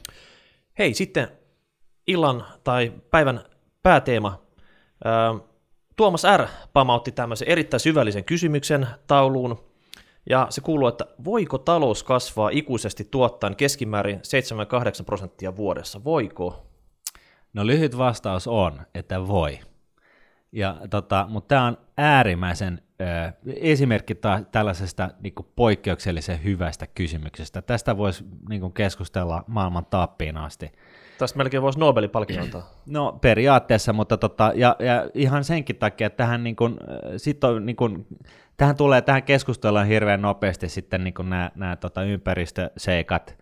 Hei, 0.80 0.94
sitten 0.94 1.28
illan 2.08 2.46
tai 2.64 2.94
päivän 3.12 3.42
pääteema. 3.84 4.42
Tuomas 5.96 6.24
R. 6.38 6.48
pamautti 6.74 7.12
tämmöisen 7.12 7.48
erittäin 7.48 7.80
syvällisen 7.80 8.24
kysymyksen 8.24 8.88
tauluun, 9.08 9.60
ja 10.30 10.48
se 10.50 10.62
kuuluu, 10.62 10.88
että 10.88 11.06
voiko 11.24 11.58
talous 11.58 12.04
kasvaa 12.04 12.50
ikuisesti 12.50 13.08
tuottaen 13.12 13.56
keskimäärin 13.56 14.20
7-8 15.02 15.04
prosenttia 15.06 15.56
vuodessa? 15.56 16.04
Voiko? 16.04 16.66
No 17.54 17.68
lyhyt 17.68 17.98
vastaus 17.98 18.48
on, 18.48 18.82
että 18.94 19.28
voi. 19.28 19.60
Ja, 20.52 20.78
tota, 20.90 21.26
mutta 21.30 21.48
tämä 21.48 21.66
on 21.66 21.78
äärimmäisen 21.98 22.82
esimerkki 23.46 24.16
ta- 24.16 24.42
tällaisesta 24.52 25.10
niin 25.22 25.34
poikkeuksellisen 25.56 26.44
hyvästä 26.44 26.88
kysymyksestä. 26.88 27.62
Tästä 27.62 27.98
voisi 27.98 28.26
niin 28.50 28.74
keskustella 28.74 29.44
maailman 29.48 29.86
tappiin 29.86 30.38
asti. 30.38 30.72
Tästä 31.18 31.38
melkein 31.38 31.64
voisi 31.64 31.80
Nobelin 31.80 32.10
palkinnon 32.10 32.46
antaa. 32.46 32.70
No 32.90 33.18
periaatteessa, 33.22 33.94
mutta 33.94 34.18
tota, 34.18 34.52
ja, 34.56 34.76
ja 34.80 35.10
ihan 35.14 35.44
senkin 35.44 35.76
takia, 35.76 36.08
että 36.08 36.18
tähän, 36.18 36.44
niin 36.44 36.56
kuin, 36.56 36.78
sit 37.18 37.44
on, 37.44 37.66
niin 37.66 37.76
kuin, 37.76 38.08
tähän 38.58 38.76
tulee 38.76 39.02
tähän 39.02 39.24
keskusteluun 39.24 39.86
hirveän 39.86 40.22
nopeasti 40.22 40.70
sitten 40.70 41.04
niin 41.04 41.14
nämä, 41.24 41.52
nämä 41.56 41.76
tota, 41.76 42.04
ympäristöseikat, 42.04 43.38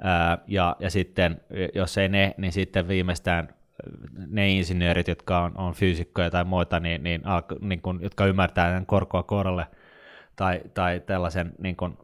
ää, 0.00 0.38
ja, 0.46 0.76
ja 0.80 0.90
sitten 0.90 1.40
jos 1.74 1.98
ei 1.98 2.08
ne, 2.08 2.34
niin 2.36 2.52
sitten 2.52 2.88
viimeistään 2.88 3.48
ne 4.26 4.50
insinöörit, 4.50 5.08
jotka 5.08 5.38
on, 5.38 5.58
on 5.58 5.74
fyysikkoja 5.74 6.30
tai 6.30 6.44
muita, 6.44 6.80
niin, 6.80 7.02
niin, 7.02 7.22
niin 7.60 7.82
kuin, 7.82 7.98
jotka 8.02 8.26
ymmärtää 8.26 8.82
korkoa 8.86 9.22
korolle 9.22 9.66
tai, 10.36 10.60
tai 10.74 11.00
tällaisen 11.00 11.52
niin 11.58 11.76
kuin, 11.76 11.98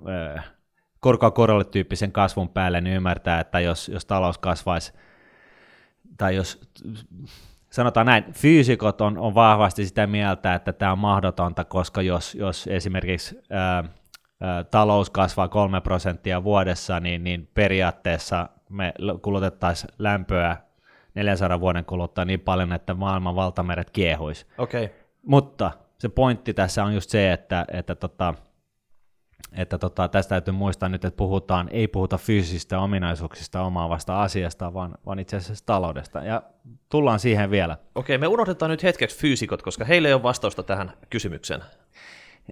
korkoa 1.01 1.31
korolle 1.31 1.65
tyyppisen 1.65 2.13
kasvun 2.13 2.49
päälle, 2.49 2.81
niin 2.81 2.97
ymmärtää, 2.97 3.41
että 3.41 3.61
jos, 3.61 3.89
jos 3.89 4.07
talous 4.07 4.39
kasvaisi 4.39 4.93
tai 6.17 6.37
jos 6.37 6.61
sanotaan 7.71 8.07
näin, 8.07 8.25
fyysikot 8.33 9.01
on, 9.01 9.19
on 9.19 9.35
vahvasti 9.35 9.87
sitä 9.87 10.07
mieltä, 10.07 10.55
että 10.55 10.73
tämä 10.73 10.93
on 10.93 10.99
mahdotonta, 10.99 11.65
koska 11.65 12.03
jos, 12.03 12.35
jos 12.35 12.67
esimerkiksi 12.67 13.39
ää, 13.51 13.85
ää, 14.41 14.65
talous 14.65 15.11
kasvaa 15.11 15.49
kolme 15.49 15.81
prosenttia 15.81 16.45
vuodessa, 16.45 17.01
niin, 17.01 17.25
niin 17.25 17.51
periaatteessa 17.55 18.49
me 18.69 18.93
kulutettaisiin 19.23 19.95
lämpöä 19.99 20.57
400 21.15 21.61
vuoden 21.61 21.85
kuluttua 21.85 22.25
niin 22.25 22.41
paljon, 22.41 22.73
että 22.73 22.95
maailman 22.95 23.37
valtameret 23.37 23.91
kiehuisi. 23.91 24.47
Okay. 24.59 24.89
Mutta 25.27 25.71
se 25.99 26.09
pointti 26.09 26.55
tässä 26.55 26.85
on 26.85 26.95
just 26.95 27.11
se, 27.11 27.33
että, 27.33 27.65
että 27.73 27.95
tota, 27.95 28.35
että 29.53 29.79
tota, 29.79 30.09
tästä 30.09 30.29
täytyy 30.29 30.55
muistaa 30.55 30.89
nyt, 30.89 31.05
että 31.05 31.17
puhutaan, 31.17 31.69
ei 31.73 31.89
puhuta 31.89 32.19
fyysisistä 32.19 32.81
ominaisuuksista 32.81 33.63
omaavasta 33.63 34.23
asiasta, 34.23 34.75
vaan, 34.75 34.95
vaan 35.07 35.19
itse 35.19 35.37
asiassa 35.37 35.67
taloudesta. 35.67 36.19
Ja 36.19 36.43
tullaan 36.89 37.21
siihen 37.21 37.51
vielä. 37.51 37.77
Okei, 37.95 38.19
me 38.19 38.27
unohdetaan 38.27 38.71
nyt 38.71 38.83
hetkeksi 38.83 39.19
fyysikot, 39.19 39.63
koska 39.63 39.85
heille 39.85 40.09
ei 40.09 40.15
ole 40.15 40.23
vastausta 40.23 40.63
tähän 40.63 40.93
kysymykseen. 41.11 41.61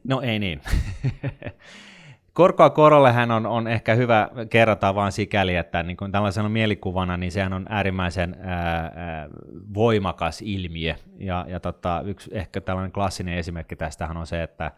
No 0.04 0.20
ei 0.20 0.38
niin. 0.38 0.60
Korkoa 2.34 2.70
korollehän 2.70 3.30
on, 3.30 3.46
on 3.46 3.68
ehkä 3.68 3.94
hyvä 3.94 4.28
kerrata 4.50 4.94
vain 4.94 5.12
sikäli, 5.12 5.56
että 5.56 5.82
niin 5.82 5.96
kuin 5.96 6.12
tällaisena 6.12 6.48
mielikuvana, 6.48 7.16
niin 7.16 7.32
sehän 7.32 7.52
on 7.52 7.66
äärimmäisen 7.68 8.36
ää, 8.40 8.92
ää, 8.94 9.28
voimakas 9.74 10.42
ilmiö. 10.42 10.94
Ja, 11.18 11.46
ja 11.48 11.60
tota, 11.60 12.02
yksi 12.04 12.30
ehkä 12.32 12.60
tällainen 12.60 12.92
klassinen 12.92 13.38
esimerkki 13.38 13.76
tästähän 13.76 14.16
on 14.16 14.26
se, 14.26 14.42
että 14.42 14.70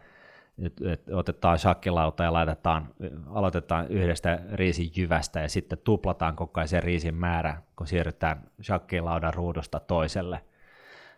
nyt, 0.57 0.73
että 0.81 1.17
otetaan 1.17 1.59
shakkilauta 1.59 2.23
ja 2.23 2.33
laitetaan, 2.33 2.87
aloitetaan 3.27 3.87
yhdestä 3.87 4.39
riisin 4.53 4.91
jyvästä 4.95 5.39
ja 5.39 5.49
sitten 5.49 5.77
tuplataan 5.83 6.35
koko 6.35 6.59
ajan 6.59 6.67
sen 6.67 6.83
riisin 6.83 7.15
määrä, 7.15 7.57
kun 7.75 7.87
siirrytään 7.87 8.41
shakkilaudan 8.63 9.33
ruudusta 9.33 9.79
toiselle. 9.79 10.41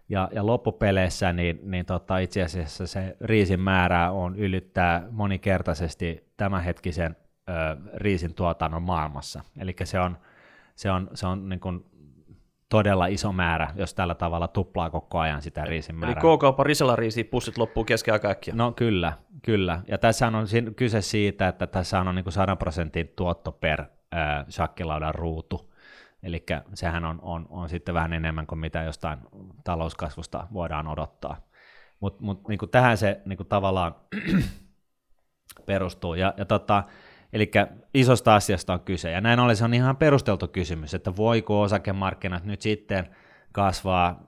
Ja, 0.10 0.30
ja 0.32 0.46
loppupeleissä 0.46 1.34
niin, 1.34 1.60
niin 1.64 1.86
tota, 1.86 2.18
itse 2.18 2.44
asiassa 2.44 2.88
se 2.88 3.18
riisin 3.22 3.60
määrä 3.60 4.12
on 4.12 4.36
ylittää 4.36 5.08
monikertaisesti 5.12 6.32
tämänhetkisen 6.38 7.16
ö, 7.50 7.54
riisin 7.94 8.34
tuotannon 8.34 8.84
maailmassa. 8.84 9.42
Eli 9.60 9.76
se 9.84 10.00
on, 10.00 10.18
se 10.76 10.92
on, 10.92 11.10
se 11.14 11.28
on 11.28 11.50
niin 11.50 11.60
kuin 11.60 11.86
todella 12.70 13.06
iso 13.06 13.32
määrä, 13.32 13.68
jos 13.76 13.94
tällä 13.94 14.16
tavalla 14.16 14.48
tuplaa 14.48 14.90
koko 14.90 15.20
ajan 15.20 15.42
sitä 15.42 15.66
riisin 15.66 15.96
määrää. 15.96 16.22
Eli 16.24 16.38
K-kaupan 16.38 16.66
risella 16.66 16.96
riisi 16.96 17.24
pussit 17.24 17.58
loppuu 17.58 17.84
kesken 17.84 18.14
aika 18.14 18.30
äkkiä. 18.30 18.54
No 18.58 18.72
kyllä, 18.72 19.14
kyllä. 19.42 19.82
Ja 19.88 19.98
tässä 19.98 20.28
on 20.28 20.48
kyse 20.76 21.02
siitä, 21.02 21.48
että 21.48 21.68
tässä 21.68 22.00
on 22.00 22.16
niin 22.16 22.24
kuin 22.24 22.34
100 22.34 22.56
prosentin 22.56 23.14
tuotto 23.16 23.52
per 23.52 23.82
äh, 23.82 24.46
shakkilaudan 24.50 25.16
ruutu. 25.16 25.74
Eli 26.27 26.46
sehän 26.74 27.05
on, 27.05 27.19
on, 27.22 27.46
on 27.50 27.69
sitten 27.69 27.96
vähän 27.96 28.13
enemmän 28.13 28.48
kuin 28.48 28.60
mitä 28.60 28.84
jostain 28.84 29.19
talouskasvusta 29.63 30.48
voidaan 30.53 30.88
odottaa. 30.88 31.38
Mutta 32.00 32.24
mut, 32.24 32.48
niin 32.48 32.60
tähän 32.72 32.98
se 32.98 33.22
niin 33.25 33.38
kuin 33.38 33.48
tavallaan 33.48 33.96
perustuu. 35.65 36.13
Ja, 36.13 36.34
ja 36.38 36.46
tota, 36.46 36.84
Eli 37.34 37.51
isosta 37.93 38.36
asiasta 38.36 38.74
on 38.74 38.79
kyse, 38.79 39.12
ja 39.12 39.22
näin 39.22 39.39
ollen 39.39 39.55
se 39.55 39.65
on 39.65 39.74
ihan 39.74 39.98
perusteltu 39.98 40.48
kysymys, 40.48 40.93
että 40.93 41.15
voiko 41.15 41.62
osakemarkkinat 41.62 42.46
nyt 42.46 42.62
sitten 42.62 43.15
kasvaa 43.51 44.24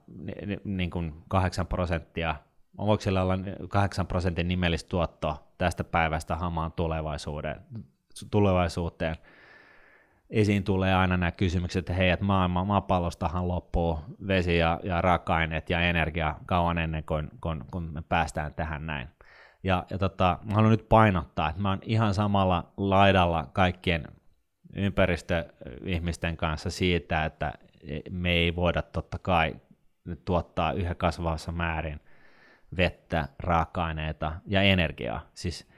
niin 0.64 0.90
kuin 0.90 1.14
8 1.28 1.66
prosenttia, 1.66 2.34
voiko 2.76 3.00
siellä 3.00 3.22
olla 3.22 3.38
8 3.68 4.06
prosentin 4.06 4.48
nimellistuotto 4.48 5.46
tästä 5.58 5.84
päivästä 5.84 6.36
hamaan 6.36 6.72
tulevaisuuteen, 6.72 7.60
tulevaisuuteen. 8.30 9.16
Esiin 10.30 10.64
tulee 10.64 10.94
aina 10.94 11.16
nämä 11.16 11.32
kysymykset, 11.32 11.80
että 11.80 11.92
hei, 11.92 12.10
että 12.10 12.24
maailma, 12.24 12.64
maapallostahan 12.64 13.48
loppuu 13.48 13.98
vesi 14.26 14.56
ja, 14.56 14.80
ja 14.82 15.00
raaka-aineet 15.00 15.70
ja 15.70 15.80
energia 15.80 16.34
kauan 16.46 16.78
ennen 16.78 17.04
kuin 17.04 17.30
kun, 17.40 17.64
kun 17.70 17.82
me 17.92 18.02
päästään 18.08 18.54
tähän 18.54 18.86
näin. 18.86 19.08
Ja, 19.62 19.86
ja 19.90 19.98
tota, 19.98 20.38
mä 20.44 20.54
haluan 20.54 20.70
nyt 20.70 20.88
painottaa, 20.88 21.48
että 21.48 21.62
mä 21.62 21.68
oon 21.68 21.78
ihan 21.82 22.14
samalla 22.14 22.72
laidalla 22.76 23.50
kaikkien 23.52 24.04
ympäristöihmisten 24.76 26.36
kanssa 26.36 26.70
siitä, 26.70 27.24
että 27.24 27.52
me 28.10 28.30
ei 28.30 28.56
voida 28.56 28.82
totta 28.82 29.18
kai 29.18 29.56
tuottaa 30.24 30.72
yhä 30.72 30.94
kasvavassa 30.94 31.52
määrin 31.52 32.00
vettä, 32.76 33.28
raaka-aineita 33.38 34.32
ja 34.46 34.62
energiaa. 34.62 35.26
Siis 35.34 35.69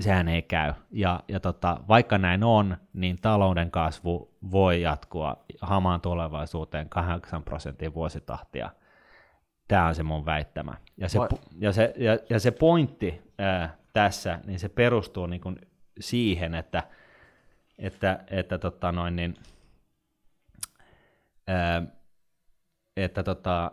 sehän 0.00 0.28
ei 0.28 0.42
käy. 0.42 0.72
Ja, 0.90 1.20
ja 1.28 1.40
tota, 1.40 1.80
vaikka 1.88 2.18
näin 2.18 2.44
on, 2.44 2.76
niin 2.92 3.16
talouden 3.22 3.70
kasvu 3.70 4.34
voi 4.50 4.82
jatkua 4.82 5.44
hamaan 5.60 6.00
tulevaisuuteen 6.00 6.88
8 6.88 7.42
prosentin 7.42 7.94
vuositahtia 7.94 8.70
Tämä 9.70 9.86
on 9.86 9.94
se 9.94 10.02
mun 10.02 10.26
väittämä. 10.26 10.74
Ja 10.96 11.08
se, 11.08 11.18
ja 11.58 11.72
se, 11.72 11.94
ja, 11.96 12.18
ja 12.30 12.40
se 12.40 12.50
pointti 12.50 13.22
ää, 13.38 13.76
tässä, 13.92 14.40
niin 14.46 14.58
se 14.58 14.68
perustuu 14.68 15.26
niin 15.26 15.40
kuin 15.40 15.56
siihen, 16.00 16.54
että, 16.54 16.82
että, 17.78 18.24
että 18.30 18.58
tota 18.58 18.92
noin, 18.92 19.16
niin, 19.16 19.36
ää, 21.46 21.82
että 22.96 23.22
tota, 23.22 23.72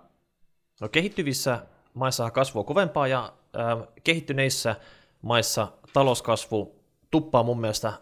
no 0.81 0.89
kehittyvissä 0.89 1.59
maissa 1.93 2.31
kasvu 2.31 2.59
on 2.59 2.65
kovempaa 2.65 3.07
ja 3.07 3.33
ää, 3.53 3.77
kehittyneissä 4.03 4.75
maissa 5.27 5.67
talouskasvu 5.93 6.75
tuppaa 7.11 7.43
mun 7.43 7.61
mielestä 7.61 7.93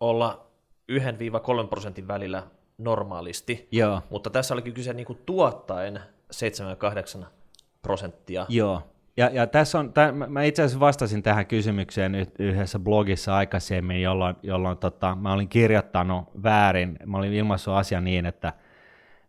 olla 0.00 0.46
1-3 0.92 1.68
prosentin 1.68 2.08
välillä 2.08 2.42
normaalisti, 2.78 3.68
Joo. 3.72 4.02
mutta 4.10 4.30
tässä 4.30 4.54
olikin 4.54 4.74
kyse 4.74 4.92
niin 4.92 5.06
kuin 5.06 5.18
tuottaen 5.26 6.00
7-8 7.20 7.24
prosenttia. 7.82 8.46
Joo. 8.48 8.82
Ja, 9.16 9.30
ja 9.32 9.46
tässä 9.46 9.78
on, 9.78 9.92
täh, 9.92 10.12
mä 10.12 10.42
itse 10.42 10.62
asiassa 10.62 10.80
vastasin 10.80 11.22
tähän 11.22 11.46
kysymykseen 11.46 12.14
yhdessä 12.38 12.78
blogissa 12.78 13.36
aikaisemmin, 13.36 14.02
jolloin, 14.02 14.36
jolloin 14.42 14.78
tota, 14.78 15.14
mä 15.20 15.32
olin 15.32 15.48
kirjoittanut 15.48 16.24
väärin, 16.42 16.98
mä 17.06 17.18
olin 17.18 17.32
ilmaissut 17.32 17.74
asian 17.74 18.04
niin, 18.04 18.26
että 18.26 18.52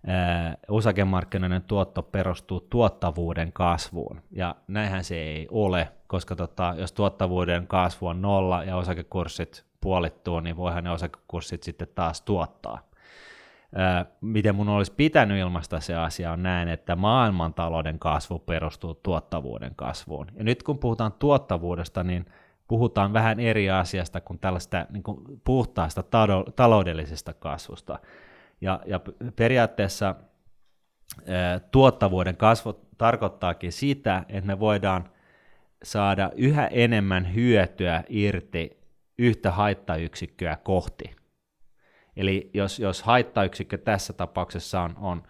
ää, 0.08 0.58
osakemarkkinoiden 0.68 1.62
tuotto 1.62 2.04
perustuu 2.04 2.60
tuottavuuden 2.60 3.54
kasvuun, 3.54 4.22
ja 4.32 4.56
näinhän 4.68 5.04
se 5.04 5.16
ei 5.16 5.48
ole, 5.52 5.88
koska 6.16 6.36
tota, 6.36 6.76
jos 6.78 6.92
tuottavuuden 6.92 7.68
kasvu 7.68 8.08
on 8.08 8.22
nolla 8.22 8.64
ja 8.64 8.76
osakekurssit 8.76 9.66
puolittuu, 9.82 10.40
niin 10.40 10.58
voihan 10.58 10.84
ne 10.84 10.92
osakekurssit 10.92 11.64
sitten 11.64 11.88
taas 11.96 12.22
tuottaa 12.22 12.80
miten 14.22 14.56
mun 14.56 14.70
olisi 14.70 14.92
pitänyt 14.92 15.40
ilmaista 15.40 15.80
se 15.80 15.96
asia 15.96 16.32
on 16.32 16.44
näin, 16.44 16.68
että 16.68 16.96
maailmantalouden 16.96 18.00
kasvu 18.00 18.40
perustuu 18.40 18.94
tuottavuuden 18.94 19.76
kasvuun. 19.76 20.28
Ja 20.36 20.44
nyt 20.44 20.64
kun 20.64 20.78
puhutaan 20.78 21.14
tuottavuudesta, 21.14 22.04
niin 22.04 22.26
puhutaan 22.68 23.14
vähän 23.14 23.40
eri 23.40 23.70
asiasta 23.70 24.22
kuin 24.22 24.40
tällaista 24.40 24.86
niin 24.90 25.04
kuin 25.04 25.18
puhtaasta 25.44 26.04
taloudellisesta 26.56 27.34
kasvusta. 27.34 28.00
Ja, 28.62 28.80
ja 28.86 29.00
periaatteessa 29.36 30.16
tuottavuuden 31.72 32.38
kasvu 32.38 32.74
tarkoittaakin 32.98 33.72
sitä, 33.72 34.24
että 34.30 34.48
me 34.48 34.60
voidaan 34.60 35.10
saada 35.84 36.32
yhä 36.36 36.68
enemmän 36.68 37.36
hyötyä 37.36 38.04
irti 38.10 38.78
yhtä 39.18 39.52
haittayksikköä 39.52 40.58
kohti. 40.64 41.16
Eli 42.18 42.50
jos, 42.54 42.80
jos 42.80 43.04
haittayksikkö 43.04 43.78
tässä 43.78 44.14
tapauksessa 44.14 44.82
on, 44.82 44.94
on 44.98 45.24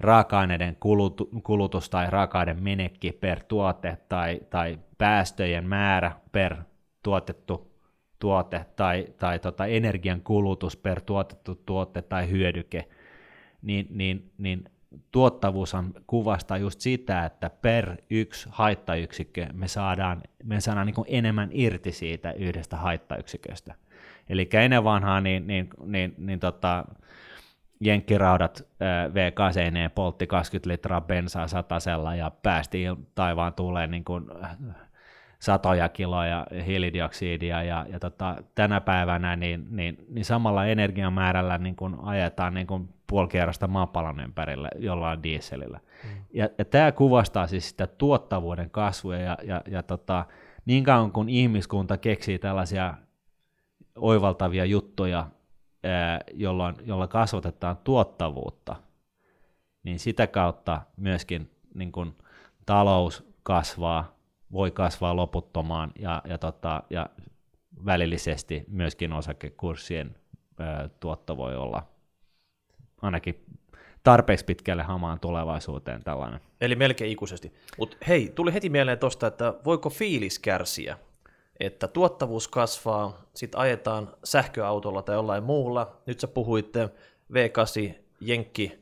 raaka-aineiden 0.00 0.76
kulutu, 0.80 1.30
kulutus 1.42 1.90
tai 1.90 2.10
raaka-aineiden 2.10 2.62
menekki 2.62 3.12
per 3.12 3.40
tuote 3.48 3.98
tai, 4.08 4.40
tai 4.50 4.78
päästöjen 4.98 5.68
määrä 5.68 6.12
per 6.32 6.56
tuotettu 7.02 7.72
tuote 8.18 8.66
tai, 8.76 9.06
tai 9.18 9.38
tota 9.38 9.66
energian 9.66 10.20
kulutus 10.20 10.76
per 10.76 11.00
tuotettu 11.00 11.54
tuote 11.54 12.02
tai 12.02 12.30
hyödyke, 12.30 12.88
niin, 13.62 13.86
niin, 13.90 14.32
niin 14.38 14.64
tuottavuushan 15.10 15.94
kuvastaa 16.06 16.56
just 16.56 16.80
sitä, 16.80 17.24
että 17.24 17.50
per 17.50 17.96
yksi 18.10 18.48
haittayksikkö 18.52 19.46
me 19.52 19.68
saadaan, 19.68 20.22
me 20.44 20.60
saadaan 20.60 20.86
niin 20.86 21.06
enemmän 21.06 21.48
irti 21.52 21.92
siitä 21.92 22.32
yhdestä 22.32 22.76
haittayksiköstä. 22.76 23.74
Eli 24.28 24.48
ennen 24.52 24.84
vanhaa 24.84 25.20
niin, 25.20 25.46
niin, 25.46 25.68
niin, 25.84 26.14
niin 26.18 26.40
tota, 26.40 26.84
jenkkiraudat 27.80 28.66
V8 29.12 29.90
poltti 29.94 30.26
20 30.26 30.70
litraa 30.70 31.00
bensaa 31.00 31.48
satasella 31.48 32.14
ja 32.14 32.30
päästi 32.42 32.84
taivaan 33.14 33.54
tulee 33.54 33.86
niin 33.86 34.04
kuin 34.04 34.24
satoja 35.38 35.88
kiloja 35.88 36.46
hiilidioksidia 36.66 37.62
ja, 37.62 37.86
ja 37.88 38.00
tota, 38.00 38.36
tänä 38.54 38.80
päivänä 38.80 39.36
niin, 39.36 39.66
niin, 39.70 39.96
niin 40.08 40.24
samalla 40.24 40.66
energiamäärällä 40.66 41.58
niin 41.58 41.76
kuin 41.76 41.96
ajetaan 42.02 42.54
niin 42.54 42.66
kuin 42.66 42.88
puoli 43.12 43.28
kierrosta 43.28 43.66
maapallon 43.66 44.20
ympärillä 44.20 44.68
jollain 44.78 45.22
dieselillä. 45.22 45.80
Mm. 46.04 46.10
Ja, 46.32 46.48
ja 46.58 46.64
tämä 46.64 46.92
kuvastaa 46.92 47.46
siis 47.46 47.68
sitä 47.68 47.86
tuottavuuden 47.86 48.70
kasvua 48.70 49.16
ja, 49.16 49.38
ja, 49.42 49.62
ja 49.66 49.82
tota, 49.82 50.24
niin 50.66 50.84
kauan 50.84 51.12
kun 51.12 51.28
ihmiskunta 51.28 51.96
keksii 51.96 52.38
tällaisia 52.38 52.94
oivaltavia 53.96 54.64
juttuja, 54.64 55.26
jolloin, 56.34 56.74
jolla 56.84 57.08
kasvatetaan 57.08 57.76
tuottavuutta, 57.84 58.76
niin 59.82 59.98
sitä 59.98 60.26
kautta 60.26 60.80
myöskin 60.96 61.50
niin 61.74 61.92
kun, 61.92 62.14
talous 62.66 63.24
kasvaa, 63.42 64.16
voi 64.52 64.70
kasvaa 64.70 65.16
loputtomaan 65.16 65.92
ja, 65.98 66.22
ja, 66.24 66.38
tota, 66.38 66.82
ja 66.90 67.06
välillisesti 67.84 68.64
myöskin 68.68 69.12
osakekurssien 69.12 70.16
ää, 70.58 70.88
tuotto 71.00 71.36
voi 71.36 71.56
olla 71.56 71.91
ainakin 73.02 73.44
tarpeeksi 74.02 74.44
pitkälle 74.44 74.82
hamaan 74.82 75.20
tulevaisuuteen 75.20 76.04
tällainen. 76.04 76.40
Eli 76.60 76.76
melkein 76.76 77.10
ikuisesti. 77.10 77.52
Mutta 77.78 77.96
hei, 78.08 78.32
tuli 78.34 78.54
heti 78.54 78.68
mieleen 78.68 78.98
tuosta, 78.98 79.26
että 79.26 79.54
voiko 79.64 79.90
fiilis 79.90 80.38
kärsiä 80.38 80.96
että 81.60 81.88
tuottavuus 81.88 82.48
kasvaa, 82.48 83.22
sitten 83.34 83.60
ajetaan 83.60 84.08
sähköautolla 84.24 85.02
tai 85.02 85.14
jollain 85.14 85.44
muulla. 85.44 85.96
Nyt 86.06 86.20
sä 86.20 86.28
puhuitte 86.28 86.88
V8 87.32 87.94
Jenkki 88.20 88.78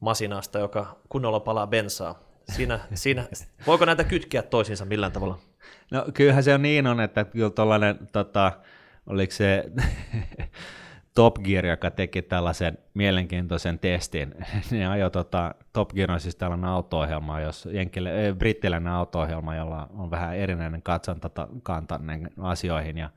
masinasta, 0.00 0.58
joka 0.58 0.96
kunnolla 1.08 1.40
palaa 1.40 1.66
bensaa. 1.66 2.18
Siinä, 2.52 2.80
siinä, 2.94 3.24
voiko 3.66 3.84
näitä 3.84 4.04
kytkeä 4.04 4.42
toisiinsa 4.42 4.84
millään 4.84 5.12
tavalla? 5.12 5.38
No 5.90 6.06
kyllähän 6.14 6.44
se 6.44 6.54
on 6.54 6.62
niin 6.62 6.86
on, 6.86 7.00
että 7.00 7.24
kyllä 7.24 7.50
tuollainen, 7.50 7.98
tota, 8.12 8.52
oliko 9.06 9.32
se 9.32 9.64
Top 11.18 11.38
Gear, 11.38 11.66
joka 11.66 11.90
teki 11.90 12.22
tällaisen 12.22 12.78
mielenkiintoisen 12.94 13.78
testin. 13.78 14.34
ne 14.70 14.86
ajoi 14.86 15.10
tota, 15.10 15.54
Top 15.72 15.90
Gear 15.90 16.10
on 16.10 16.20
siis 16.20 16.36
tällainen 16.36 16.70
auto-ohjelma, 16.70 17.40
jos 17.40 17.68
jenkille, 17.72 18.28
äh, 18.28 18.36
brittiläinen 18.36 18.92
auto-ohjelma, 18.92 19.54
jolla 19.54 19.88
on 19.94 20.10
vähän 20.10 20.36
erinäinen 20.36 20.82
katsontakanta 20.82 22.00
asioihin 22.40 22.98
ja 22.98 23.10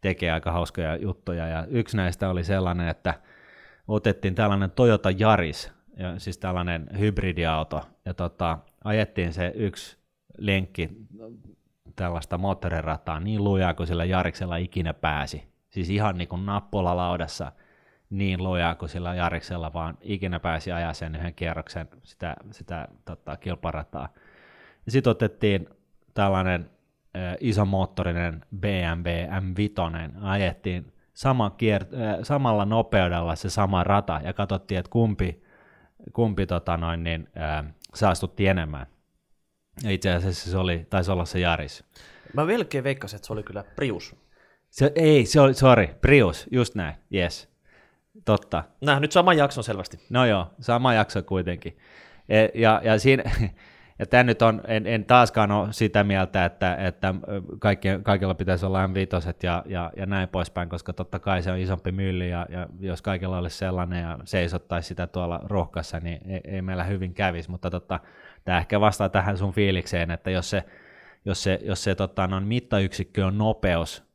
tekee 0.00 0.32
aika 0.32 0.52
hauskoja 0.52 0.96
juttuja. 0.96 1.46
Ja 1.48 1.66
yksi 1.68 1.96
näistä 1.96 2.28
oli 2.28 2.44
sellainen, 2.44 2.88
että 2.88 3.14
otettiin 3.88 4.34
tällainen 4.34 4.70
Toyota 4.70 5.10
Yaris, 5.20 5.72
ja 5.96 6.18
siis 6.18 6.38
tällainen 6.38 6.88
hybridiauto, 6.98 7.82
ja 8.04 8.14
tota, 8.14 8.58
ajettiin 8.84 9.32
se 9.32 9.52
yksi 9.54 9.98
lenkki 10.38 10.90
tällaista 11.96 12.38
moottorirataa 12.38 13.20
niin 13.20 13.44
lujaa 13.44 13.74
kuin 13.74 13.86
sillä 13.86 14.04
Jariksella 14.04 14.56
ikinä 14.56 14.94
pääsi 14.94 15.55
Siis 15.76 15.90
ihan 15.90 16.18
niin 16.18 16.28
kuin 16.28 16.46
nappulalaudassa 16.46 17.52
niin 18.10 18.42
lujaa 18.42 18.74
kuin 18.74 18.88
sillä 18.88 19.14
Jariksella, 19.14 19.72
vaan 19.72 19.98
ikinä 20.00 20.40
pääsi 20.40 20.72
ajaa 20.72 20.92
sen 20.92 21.14
yhden 21.14 21.34
kierroksen 21.34 21.88
sitä, 22.02 22.36
sitä 22.50 22.88
tota, 23.04 23.36
kilparataa. 23.36 24.08
Sitten 24.88 25.10
otettiin 25.10 25.68
tällainen 26.14 26.70
äh, 27.16 27.36
isomoottorinen 27.40 28.44
BMW 28.56 29.08
M5, 29.24 30.20
ajettiin 30.22 30.92
sama 31.14 31.48
kier- 31.48 32.00
äh, 32.00 32.18
samalla 32.22 32.64
nopeudella 32.64 33.36
se 33.36 33.50
sama 33.50 33.84
rata 33.84 34.20
ja 34.24 34.32
katsottiin, 34.32 34.78
että 34.78 34.90
kumpi, 34.90 35.42
kumpi 36.12 36.46
tota 36.46 36.76
noin, 36.76 37.04
niin, 37.04 37.28
äh, 37.40 37.74
saastutti 37.94 38.46
enemmän. 38.46 38.86
Ja 39.82 39.90
itse 39.90 40.12
asiassa 40.12 40.50
se 40.50 40.56
oli, 40.56 40.86
taisi 40.90 41.10
olla 41.10 41.24
se 41.24 41.40
Jaris. 41.40 41.84
Mä 42.34 42.44
melkein 42.44 42.84
veikkasin, 42.84 43.16
että 43.16 43.26
se 43.26 43.32
oli 43.32 43.42
kyllä 43.42 43.64
Prius. 43.76 44.25
Se, 44.76 44.92
ei, 44.94 45.26
se 45.26 45.40
oli, 45.40 45.54
sorry, 45.54 45.88
Prius, 46.00 46.46
just 46.50 46.74
näin, 46.74 46.94
yes. 47.14 47.48
Totta. 48.24 48.64
nyt 49.00 49.12
sama 49.12 49.34
jakso 49.34 49.62
selvästi. 49.62 50.00
No 50.10 50.26
joo, 50.26 50.46
sama 50.60 50.94
jakso 50.94 51.22
kuitenkin. 51.22 51.78
Ja, 52.28 52.48
ja, 52.54 52.80
ja 52.84 52.98
siinä, 52.98 53.22
ja 53.98 54.06
tämä 54.06 54.22
nyt 54.22 54.42
on, 54.42 54.62
en, 54.66 54.86
en 54.86 55.04
taaskaan 55.04 55.50
ole 55.50 55.72
sitä 55.72 56.04
mieltä, 56.04 56.44
että, 56.44 56.74
että 56.74 57.14
kaikki, 57.58 57.88
kaikilla 58.02 58.34
pitäisi 58.34 58.66
olla 58.66 58.86
M5 58.86 59.36
ja, 59.42 59.62
ja, 59.66 59.92
ja 59.96 60.06
näin 60.06 60.28
poispäin, 60.28 60.68
koska 60.68 60.92
totta 60.92 61.18
kai 61.18 61.42
se 61.42 61.50
on 61.50 61.58
isompi 61.58 61.92
mylly, 61.92 62.28
ja, 62.28 62.46
ja 62.48 62.66
jos 62.80 63.02
kaikilla 63.02 63.38
olisi 63.38 63.58
sellainen 63.58 64.02
ja 64.02 64.18
seisottaisi 64.24 64.88
sitä 64.88 65.06
tuolla 65.06 65.40
rohkassa, 65.44 66.00
niin 66.00 66.30
ei, 66.30 66.40
ei 66.44 66.62
meillä 66.62 66.84
hyvin 66.84 67.14
kävisi, 67.14 67.50
mutta 67.50 67.70
totta, 67.70 68.00
tämä 68.44 68.58
ehkä 68.58 68.80
vastaa 68.80 69.08
tähän 69.08 69.38
sun 69.38 69.52
fiilikseen, 69.52 70.10
että 70.10 70.30
jos 70.30 70.50
se, 70.50 70.64
jos 71.24 71.42
se, 71.42 71.58
jos 71.62 71.84
se 71.84 71.94
tota, 71.94 72.26
no, 72.26 72.40
mittayksikkö 72.40 73.26
on 73.26 73.38
nopeus, 73.38 74.05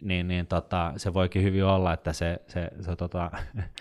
niin, 0.00 0.28
niin 0.28 0.46
tota, 0.46 0.92
se 0.96 1.14
voikin 1.14 1.42
hyvin 1.42 1.64
olla, 1.64 1.92
että 1.92 2.12
se, 2.12 2.40
se, 2.46 2.70
se, 2.80 2.96
tota, 2.96 3.30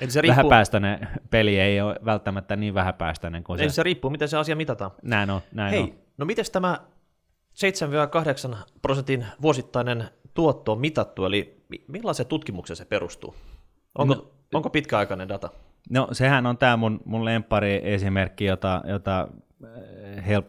Eli 0.01 0.11
se 0.11 0.21
riippuu... 0.21 0.37
vähäpäästöinen 0.37 1.07
peli 1.29 1.59
ei 1.59 1.81
ole 1.81 1.95
välttämättä 2.05 2.55
niin 2.55 2.73
vähäpäästöinen 2.73 3.43
kuin 3.43 3.61
Eli 3.61 3.69
se. 3.69 3.73
se 3.75 3.83
riippuu, 3.83 4.11
miten 4.11 4.27
se 4.27 4.37
asia 4.37 4.55
mitataan. 4.55 4.91
Näin 5.03 5.29
on, 5.29 5.41
näin 5.51 5.71
Hei, 5.71 5.81
on. 5.81 5.93
no 6.17 6.25
miten 6.25 6.45
tämä 6.51 6.79
7-8 8.53 8.57
prosentin 8.81 9.25
vuosittainen 9.41 10.09
tuotto 10.33 10.71
on 10.71 10.79
mitattu, 10.79 11.25
eli 11.25 11.65
millaisen 11.87 12.25
tutkimuksen 12.25 12.75
se 12.75 12.85
perustuu? 12.85 13.35
Onko, 13.97 14.13
no, 14.15 14.31
onko 14.53 14.69
pitkäaikainen 14.69 15.29
data? 15.29 15.49
No 15.89 16.07
sehän 16.11 16.45
on 16.45 16.57
tämä 16.57 16.77
mun, 16.77 16.99
mun 17.05 17.25
lempari 17.25 17.81
esimerkki, 17.83 18.45
jota, 18.45 18.81
jota 18.87 19.27
help, 20.27 20.47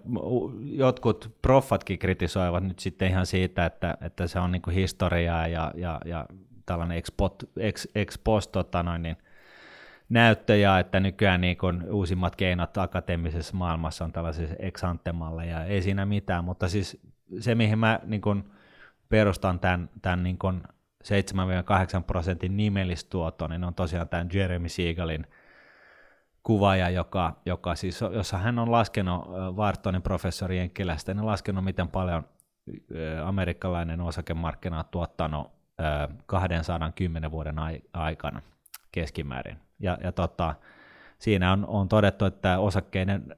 jotkut 0.62 1.36
proffatkin 1.42 1.98
kritisoivat 1.98 2.64
nyt 2.64 2.78
sitten 2.78 3.08
ihan 3.08 3.26
siitä, 3.26 3.66
että, 3.66 3.98
että 4.00 4.26
se 4.26 4.38
on 4.38 4.52
niin 4.52 4.62
historiaa 4.74 5.46
ja, 5.46 5.72
ja, 5.74 6.00
ja 6.04 6.26
tällainen 6.66 6.98
ex, 6.98 7.08
ex, 7.58 7.86
ex 7.94 8.18
post 8.24 8.52
tota 8.52 8.82
noin, 8.82 9.02
niin 9.02 9.16
näyttöjä, 10.08 10.78
että 10.78 11.00
nykyään 11.00 11.40
niin 11.40 11.56
kuin 11.56 11.90
uusimmat 11.90 12.36
keinot 12.36 12.78
akateemisessa 12.78 13.56
maailmassa 13.56 14.04
on 14.04 14.12
tällaisia 14.12 14.48
ex 14.58 14.82
ja 15.48 15.64
ei 15.64 15.82
siinä 15.82 16.06
mitään, 16.06 16.44
mutta 16.44 16.68
siis 16.68 17.00
se, 17.38 17.54
mihin 17.54 17.78
mä 17.78 18.00
niin 18.04 18.20
kuin 18.20 18.44
perustan 19.08 19.60
tämän, 19.60 19.90
tämän 20.02 20.22
niin 20.22 20.38
7-8 22.00 22.02
prosentin 22.02 22.56
nimellistuoton, 22.56 23.50
niin 23.50 23.64
on 23.64 23.74
tosiaan 23.74 24.08
tämän 24.08 24.28
Jeremy 24.32 24.68
Siegelin 24.68 25.26
kuvaaja, 26.42 26.90
joka, 26.90 27.40
joka 27.46 27.74
siis, 27.74 28.00
jossa 28.00 28.38
hän 28.38 28.58
on 28.58 28.72
laskenut, 28.72 29.28
Vartonin 29.56 30.02
professori 30.02 30.58
Jenkkilästä, 30.58 31.14
niin 31.14 31.26
laskenut, 31.26 31.64
miten 31.64 31.88
paljon 31.88 32.22
amerikkalainen 33.24 34.00
osakemarkkina 34.00 34.78
on 34.78 34.84
tuottanut 34.90 35.52
210 36.26 37.30
vuoden 37.30 37.56
aikana 37.92 38.42
keskimäärin. 38.92 39.58
Ja, 39.80 39.98
ja 40.04 40.12
tota, 40.12 40.54
siinä 41.18 41.52
on, 41.52 41.66
on 41.66 41.88
todettu, 41.88 42.24
että 42.24 42.58
osakkeiden 42.58 43.36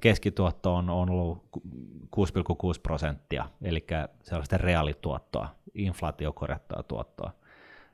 keskituotto 0.00 0.74
on, 0.74 0.90
on 0.90 1.10
ollut 1.10 1.38
6,6 2.16 2.80
prosenttia, 2.82 3.48
eli 3.62 3.86
sellaista 4.22 4.58
reaalituottoa, 4.58 5.48
inflaatiokorjattua 5.74 6.82
tuottoa. 6.82 7.32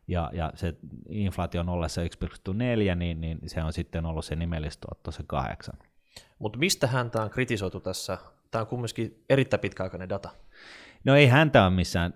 Ja, 0.09 0.31
ja 0.33 0.53
se 0.55 0.75
inflaation 1.09 1.69
ollessa 1.69 2.01
1,4, 2.01 2.95
niin, 2.95 3.21
niin 3.21 3.39
se 3.47 3.63
on 3.63 3.73
sitten 3.73 4.07
ollut 4.07 4.25
se 4.25 4.37
nimellistuotto 4.37 5.11
se 5.11 5.23
8. 5.27 5.75
Mutta 6.39 6.59
mistä 6.59 6.87
häntä 6.87 7.23
on 7.23 7.31
kritisoitu 7.31 7.81
tässä? 7.81 8.19
Tämä 8.51 8.63
on 8.63 8.69
kumminkin 8.69 9.25
erittäin 9.29 9.61
pitkäaikainen 9.61 10.09
data. 10.09 10.31
No 11.05 11.15
ei 11.15 11.27
häntä 11.27 11.65
ole 11.65 11.75
missään 11.75 12.15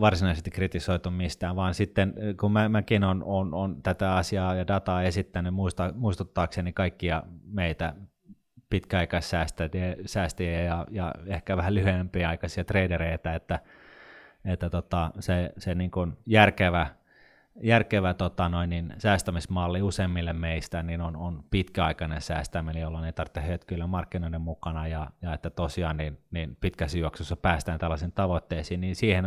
varsinaisesti 0.00 0.50
kritisoitu 0.50 1.10
mistään, 1.10 1.56
vaan 1.56 1.74
sitten 1.74 2.14
kun 2.40 2.52
mä, 2.52 2.68
mäkin 2.68 3.04
on, 3.04 3.22
on, 3.24 3.54
on 3.54 3.82
tätä 3.82 4.14
asiaa 4.14 4.54
ja 4.54 4.66
dataa 4.66 5.02
esittänyt 5.02 5.54
muista, 5.54 5.92
muistuttaakseni 5.94 6.72
kaikkia 6.72 7.22
meitä 7.44 7.94
pitkäaikaissäästäjiä 8.70 10.62
ja, 10.64 10.86
ja 10.90 11.14
ehkä 11.26 11.56
vähän 11.56 11.74
lyhyempiä 11.74 12.28
aikaisia 12.28 12.64
tradereita, 12.64 13.34
että, 13.34 13.58
että 14.44 14.70
tota, 14.70 15.10
se, 15.20 15.52
se 15.58 15.74
niin 15.74 15.90
kuin 15.90 16.12
järkevä 16.26 16.86
järkevä 17.60 18.14
tota, 18.14 18.48
noin, 18.48 18.70
niin 18.70 18.94
säästämismalli 18.98 19.82
useimmille 19.82 20.32
meistä 20.32 20.82
niin 20.82 21.00
on, 21.00 21.16
on 21.16 21.44
pitkäaikainen 21.50 22.20
säästäminen, 22.20 22.82
jolloin 22.82 23.04
ei 23.04 23.12
tarvitse 23.12 23.46
hetkyillä 23.46 23.86
markkinoiden 23.86 24.40
mukana 24.40 24.88
ja, 24.88 25.10
ja 25.22 25.34
että 25.34 25.50
tosiaan 25.50 25.96
niin, 25.96 26.18
niin 26.30 26.56
pitkässä 26.60 26.98
juoksussa 26.98 27.36
päästään 27.36 27.78
tällaisiin 27.78 28.12
tavoitteisiin, 28.12 28.80
niin 28.80 28.96
siihen 28.96 29.24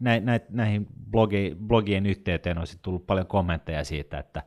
nä, 0.00 0.20
nä, 0.20 0.40
näihin 0.48 0.86
blogi, 1.10 1.56
blogien 1.66 2.06
yhteyteen 2.06 2.58
on 2.58 2.66
tullut 2.82 3.06
paljon 3.06 3.26
kommentteja 3.26 3.84
siitä, 3.84 4.18
että, 4.18 4.42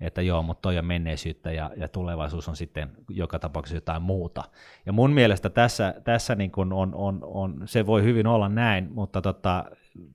että 0.00 0.22
joo, 0.22 0.42
mutta 0.42 0.62
toi 0.62 0.78
on 0.78 0.86
menneisyyttä 0.86 1.52
ja, 1.52 1.70
ja 1.76 1.88
tulevaisuus 1.88 2.48
on 2.48 2.56
sitten 2.56 2.90
joka 3.08 3.38
tapauksessa 3.38 3.76
jotain 3.76 4.02
muuta. 4.02 4.44
Ja 4.86 4.92
mun 4.92 5.12
mielestä 5.12 5.50
tässä, 5.50 5.94
tässä 6.04 6.34
niin 6.34 6.50
kuin 6.50 6.72
on, 6.72 6.94
on, 6.94 7.18
on, 7.22 7.62
se 7.64 7.86
voi 7.86 8.02
hyvin 8.02 8.26
olla 8.26 8.48
näin, 8.48 8.88
mutta 8.92 9.22
tota, 9.22 9.64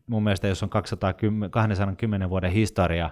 mun 0.07 0.23
mielestä 0.23 0.47
jos 0.47 0.63
on 0.63 0.69
210, 0.69 1.51
210 1.51 2.29
vuoden 2.29 2.51
historia 2.51 3.09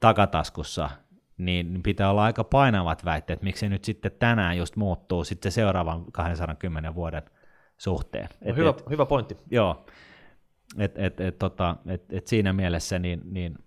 takataskussa, 0.00 0.90
niin 1.38 1.82
pitää 1.82 2.10
olla 2.10 2.24
aika 2.24 2.44
painavat 2.44 3.04
väitteet, 3.04 3.42
miksi 3.42 3.60
se 3.60 3.68
nyt 3.68 3.84
sitten 3.84 4.12
tänään 4.18 4.56
just 4.56 4.76
muuttuu 4.76 5.24
sitten 5.24 5.52
seuraavan 5.52 6.12
210 6.12 6.94
vuoden 6.94 7.22
suhteen. 7.78 8.28
No 8.40 8.50
et, 8.50 8.56
hyvä, 8.56 8.70
et, 8.70 8.90
hyvä 8.90 9.06
pointti. 9.06 9.36
Joo, 9.50 9.86
et, 10.78 10.98
et, 10.98 11.20
et, 11.20 11.38
tota, 11.38 11.76
et, 11.86 12.12
et 12.12 12.26
siinä 12.26 12.52
mielessä 12.52 12.98
niin, 12.98 13.20
niin, 13.24 13.58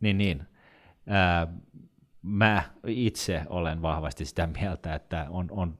niin, 0.00 0.18
niin 0.18 0.42
ää, 1.06 1.46
mä 2.22 2.62
itse 2.86 3.42
olen 3.48 3.82
vahvasti 3.82 4.24
sitä 4.24 4.46
mieltä, 4.60 4.94
että 4.94 5.26
on, 5.30 5.46
on 5.50 5.78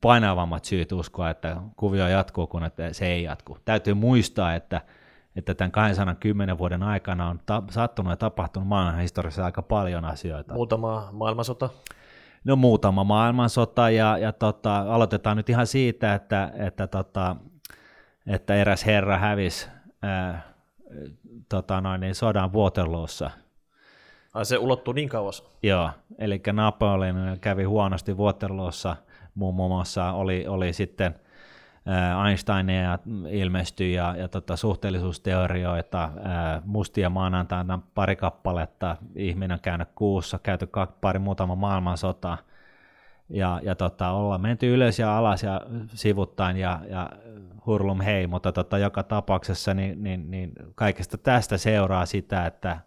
painavammat 0.00 0.64
syyt 0.64 0.92
uskoa, 0.92 1.30
että 1.30 1.56
kuvio 1.76 2.08
jatkuu, 2.08 2.46
kun 2.46 2.64
että 2.64 2.92
se 2.92 3.06
ei 3.06 3.22
jatku. 3.22 3.58
Täytyy 3.64 3.94
muistaa, 3.94 4.54
että, 4.54 4.80
että 5.36 5.54
tämän 5.54 5.72
210 5.72 6.58
vuoden 6.58 6.82
aikana 6.82 7.28
on 7.28 7.40
ta- 7.46 7.62
sattunut 7.70 8.10
ja 8.10 8.16
tapahtunut 8.16 8.68
maailman 8.68 9.00
historiassa 9.00 9.44
aika 9.44 9.62
paljon 9.62 10.04
asioita. 10.04 10.54
Muutama 10.54 11.08
maailmansota? 11.12 11.68
No 12.44 12.56
muutama 12.56 13.04
maailmansota 13.04 13.90
ja, 13.90 14.18
ja 14.18 14.32
tota, 14.32 14.78
aloitetaan 14.78 15.36
nyt 15.36 15.48
ihan 15.48 15.66
siitä, 15.66 16.14
että, 16.14 16.52
että, 16.54 16.86
tota, 16.86 17.36
että 18.26 18.54
eräs 18.54 18.86
herra 18.86 19.18
hävisi 19.18 19.68
ää, 20.02 20.42
tota 21.48 21.80
noin, 21.80 22.00
niin 22.00 22.14
sodan 22.14 22.52
Waterloossa. 22.52 23.30
Ai 24.34 24.44
se 24.44 24.58
ulottuu 24.58 24.94
niin 24.94 25.08
kauas? 25.08 25.44
Joo, 25.62 25.90
eli 26.18 26.42
Napoleon 26.52 27.38
kävi 27.40 27.64
huonosti 27.64 28.14
Waterloossa– 28.14 28.96
muun 29.40 29.70
muassa 29.70 30.12
oli, 30.12 30.46
oli 30.46 30.72
sitten 30.72 31.14
Einsteinia 32.28 32.98
ilmestyi 33.30 33.92
ja, 33.92 34.14
ja 34.16 34.28
tota, 34.28 34.56
suhteellisuusteorioita, 34.56 36.10
mustia 36.64 37.10
maanantaina 37.10 37.80
pari 37.94 38.16
kappaletta, 38.16 38.96
ihminen 39.16 39.52
on 39.52 39.60
käynyt 39.62 39.88
kuussa, 39.94 40.38
käyty 40.38 40.68
pari 41.00 41.18
muutama 41.18 41.54
maailmansota, 41.54 42.38
ja, 43.30 43.60
ja 43.62 43.74
tota, 43.74 44.10
ollaan 44.10 44.40
menty 44.40 44.74
ylös 44.74 44.98
ja 44.98 45.18
alas 45.18 45.42
ja 45.42 45.60
sivuttain 45.94 46.56
ja, 46.56 46.80
ja 46.88 47.10
hurlum 47.66 48.00
hei, 48.00 48.26
mutta 48.26 48.52
tota, 48.52 48.78
joka 48.78 49.02
tapauksessa 49.02 49.74
niin, 49.74 50.02
niin, 50.02 50.30
niin 50.30 50.52
kaikesta 50.74 51.18
tästä 51.18 51.58
seuraa 51.58 52.06
sitä, 52.06 52.46
että, 52.46 52.80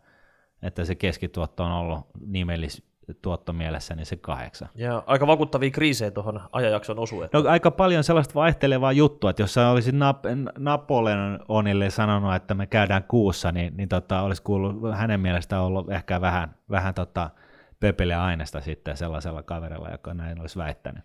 että 0.62 0.86
se 0.86 0.96
keskituotto 0.96 1.63
on 1.63 1.72
ollut 1.72 2.08
nimellis, 2.26 2.84
tuottomielessä, 3.22 3.96
niin 3.96 4.06
se 4.06 4.16
kahdeksan. 4.16 4.70
Ja 4.76 5.04
aika 5.06 5.28
vakuuttavia 5.28 5.72
kriisejä 5.72 6.12
tuohon 6.12 6.42
ajanjakson 6.52 7.00
osuu. 7.00 7.22
No, 7.34 7.44
aika 7.48 7.72
paljon 7.72 8.04
sellaista 8.04 8.34
vaihtelevaa 8.34 8.92
juttua, 8.92 9.30
että 9.30 9.42
jos 9.42 9.54
sä 9.54 9.70
olisit 9.70 9.96
Nap- 9.96 10.54
Napoleonille 10.58 11.89
sanonut, 11.89 12.36
että 12.36 12.54
me 12.54 12.68
käydään 12.68 13.04
kuussa, 13.04 13.52
niin, 13.52 13.78
niin 13.78 13.89
tota, 13.89 14.22
olisi 14.22 14.42
kuullut 14.42 14.96
hänen 14.96 15.20
mielestään 15.20 15.62
ollut 15.62 15.92
ehkä 15.92 16.22
vähän, 16.22 16.56
vähän 16.70 16.94
tota, 16.94 17.30
pöpeliä 17.80 18.24
aineesta 18.24 18.62
sitten 18.62 18.98
sellaisella 18.98 19.44
kaverilla, 19.44 19.89
joka 19.89 20.13
näin 20.13 20.42
olisi 20.42 20.60
väittänyt. 20.60 21.04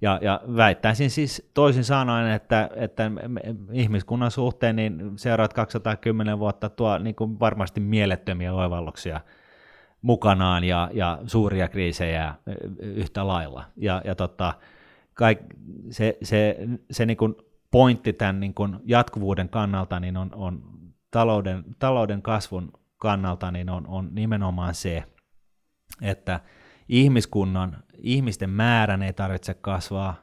Ja, 0.00 0.18
ja 0.22 0.40
väittäisin 0.56 1.10
siis 1.10 1.50
toisin 1.54 1.84
sanoen, 1.84 2.32
että, 2.32 2.70
että 2.76 3.10
ihmiskunnan 3.72 4.30
suhteen 4.30 4.76
niin 4.76 5.12
seuraat 5.16 5.52
210 5.52 6.38
vuotta 6.38 6.68
tuo 6.68 6.98
niin 6.98 7.14
kuin 7.14 7.40
varmasti 7.40 7.80
mielettömiä 7.80 8.54
oivalluksia– 8.54 9.20
mukanaan 10.02 10.64
ja, 10.64 10.90
ja 10.92 11.18
suuria 11.26 11.68
kriisejä 11.68 12.34
yhtä 12.78 13.26
lailla. 13.26 13.64
Ja, 13.76 14.02
ja 14.04 14.14
tota, 14.14 14.54
kaik, 15.14 15.38
se, 15.90 16.18
se, 16.22 16.56
se 16.90 17.06
niin 17.06 17.16
kuin 17.16 17.34
pointti 17.70 18.12
tämän 18.12 18.40
niin 18.40 18.54
kuin 18.54 18.76
jatkuvuuden 18.84 19.48
kannalta 19.48 20.00
niin 20.00 20.16
on, 20.16 20.30
on 20.34 20.62
talouden, 21.10 21.64
talouden 21.78 22.22
kasvun 22.22 22.72
kannalta 22.96 23.50
niin 23.50 23.70
on, 23.70 23.86
on 23.86 24.08
nimenomaan 24.12 24.74
se, 24.74 25.04
että 26.02 26.40
ihmiskunnan, 26.88 27.82
ihmisten 27.98 28.50
määrän 28.50 29.02
ei 29.02 29.12
tarvitse 29.12 29.54
kasvaa 29.54 30.14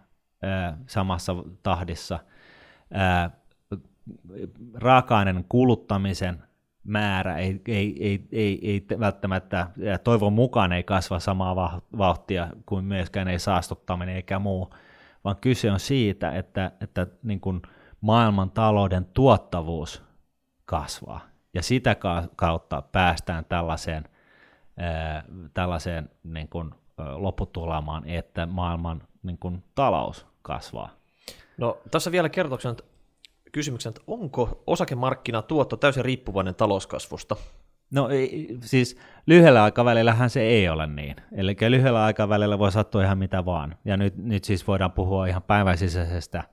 ää, 0.43 0.77
samassa 0.87 1.35
tahdissa, 1.63 2.19
ää, 2.91 3.31
raaka-aineiden 4.73 5.45
kuluttamisen 5.49 6.43
määrä 6.89 7.37
ei, 7.37 7.61
ei, 7.67 7.95
ei, 7.99 8.27
ei, 8.31 8.59
ei 8.71 8.99
välttämättä, 8.99 9.67
toivon 10.03 10.33
mukaan 10.33 10.71
ei 10.73 10.83
kasva 10.83 11.19
samaa 11.19 11.81
vauhtia 11.97 12.47
kuin 12.65 12.85
myöskään 12.85 13.27
ei 13.27 13.39
saastuttaminen 13.39 14.15
eikä 14.15 14.39
muu, 14.39 14.73
vaan 15.23 15.35
kyse 15.41 15.71
on 15.71 15.79
siitä, 15.79 16.31
että, 16.31 16.71
että 16.81 17.07
niin 17.23 17.39
kuin 17.39 17.61
maailman 18.01 18.51
talouden 18.51 19.05
tuottavuus 19.05 20.03
kasvaa, 20.65 21.21
ja 21.53 21.63
sitä 21.63 21.95
kautta 22.35 22.81
päästään 22.81 23.45
tällaiseen, 23.45 24.03
tällaiseen 25.53 26.09
niin 26.23 26.47
kuin, 26.47 26.71
lopputulemaan, 27.15 28.05
että 28.05 28.45
maailman 28.45 29.01
niin 29.23 29.37
kuin, 29.37 29.63
talous 29.75 30.25
kasvaa. 30.41 30.89
No, 31.57 31.77
tässä 31.91 32.11
vielä 32.11 32.29
kertoksen 32.29 32.75
kysymyksen, 33.51 33.89
että 33.89 34.01
onko 34.07 34.63
osakemarkkinatuotto 34.67 35.77
täysin 35.77 36.05
riippuvainen 36.05 36.55
talouskasvusta? 36.55 37.35
No 37.91 38.09
siis 38.61 38.97
lyhyellä 39.27 39.63
aikavälillähän 39.63 40.29
se 40.29 40.41
ei 40.41 40.69
ole 40.69 40.87
niin. 40.87 41.15
Eli 41.35 41.55
lyhyellä 41.69 42.03
aikavälillä 42.03 42.59
voi 42.59 42.71
sattua 42.71 43.03
ihan 43.03 43.17
mitä 43.17 43.45
vaan. 43.45 43.75
Ja 43.85 43.97
nyt, 43.97 44.17
nyt 44.17 44.43
siis 44.43 44.67
voidaan 44.67 44.91
puhua 44.91 45.25
ihan 45.27 45.43
päiväsisäisestä 45.43 46.43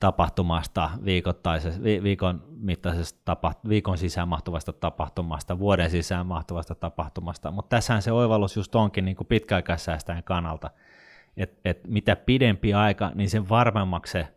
tapahtumasta, 0.00 0.90
viikoittaisesta, 1.04 1.82
vi, 1.82 2.02
viikon 2.02 2.42
mittaisesta 2.48 3.20
tapa, 3.24 3.52
viikon 3.68 3.98
sisään 3.98 4.28
mahtuvasta 4.28 4.72
tapahtumasta, 4.72 5.58
vuoden 5.58 5.90
sisään 5.90 6.26
mahtuvasta 6.26 6.74
tapahtumasta. 6.74 7.50
Mutta 7.50 7.76
tässähän 7.76 8.02
se 8.02 8.12
oivallus 8.12 8.56
just 8.56 8.74
onkin 8.74 9.04
niin 9.04 9.16
pitkäaikaissäästäjän 9.28 10.22
kannalta, 10.24 10.70
että 11.36 11.60
et 11.64 11.86
mitä 11.86 12.16
pidempi 12.16 12.74
aika, 12.74 13.12
niin 13.14 13.30
sen 13.30 13.48
varmemmaksi 13.48 14.12
se 14.12 14.28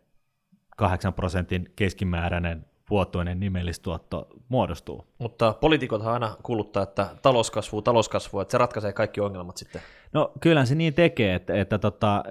8 0.76 1.14
prosentin 1.14 1.72
keskimääräinen 1.76 2.66
vuotuinen 2.90 3.40
nimellistuotto 3.40 4.28
muodostuu. 4.48 5.06
Mutta 5.18 5.54
poliitikothan 5.60 6.12
aina 6.12 6.36
kuuluttaa, 6.42 6.82
että 6.82 7.08
talouskasvu, 7.22 7.82
talouskasvu, 7.82 8.40
että 8.40 8.52
se 8.52 8.58
ratkaisee 8.58 8.92
kaikki 8.92 9.20
ongelmat 9.20 9.56
sitten. 9.56 9.82
No 10.12 10.32
kyllä 10.40 10.64
se 10.64 10.74
niin 10.74 10.94
tekee, 10.94 11.34
että, 11.34 11.54
että 11.54 11.78
tota, 11.78 12.24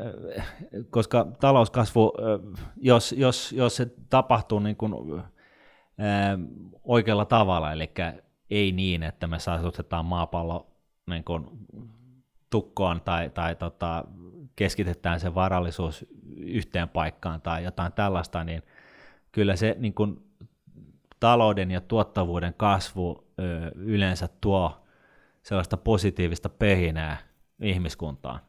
koska 0.89 1.27
talouskasvu, 1.39 2.13
jos, 2.77 3.12
jos, 3.17 3.51
jos 3.51 3.75
se 3.75 3.88
tapahtuu 4.10 4.60
niin 4.60 4.75
kuin, 4.75 5.23
ää, 5.97 6.38
oikealla 6.84 7.25
tavalla, 7.25 7.71
eli 7.71 7.91
ei 8.49 8.71
niin, 8.71 9.03
että 9.03 9.27
me 9.27 9.39
saastutetaan 9.39 10.05
maapallo 10.05 10.67
niin 11.10 11.23
kuin, 11.23 11.47
tukkoon 12.49 13.01
tai, 13.01 13.29
tai 13.29 13.55
tota, 13.55 14.05
keskitetään 14.55 15.19
se 15.19 15.35
varallisuus 15.35 16.05
yhteen 16.37 16.89
paikkaan 16.89 17.41
tai 17.41 17.63
jotain 17.63 17.93
tällaista, 17.93 18.43
niin 18.43 18.63
kyllä 19.31 19.55
se 19.55 19.75
niin 19.79 19.93
kuin, 19.93 20.25
talouden 21.19 21.71
ja 21.71 21.81
tuottavuuden 21.81 22.53
kasvu 22.57 23.27
ö, 23.39 23.71
yleensä 23.75 24.29
tuo 24.41 24.87
sellaista 25.43 25.77
positiivista 25.77 26.49
pehinää 26.49 27.17
ihmiskuntaan. 27.61 28.39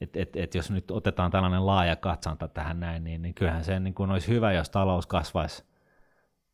Et, 0.00 0.16
et, 0.16 0.36
et 0.36 0.54
jos 0.54 0.70
nyt 0.70 0.90
otetaan 0.90 1.30
tällainen 1.30 1.66
laaja 1.66 1.96
katsanta 1.96 2.48
tähän 2.48 2.80
näin, 2.80 3.04
niin, 3.04 3.22
niin 3.22 3.34
kyllähän 3.34 3.64
se 3.64 3.80
niin 3.80 3.94
kuin 3.94 4.10
olisi 4.10 4.28
hyvä, 4.28 4.52
jos 4.52 4.70
talous 4.70 5.06
kasvaisi 5.06 5.64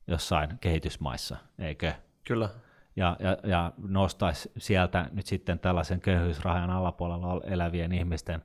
jossain 0.06 0.58
kehitysmaissa, 0.60 1.36
eikö? 1.58 1.92
Kyllä. 2.26 2.48
Ja, 2.96 3.16
ja, 3.20 3.36
ja 3.50 3.72
nostaisi 3.78 4.52
sieltä 4.58 5.08
nyt 5.12 5.26
sitten 5.26 5.58
tällaisen 5.58 6.00
köyhyysrajan 6.00 6.70
alapuolella 6.70 7.40
elävien 7.44 7.92
ihmisten 7.92 8.42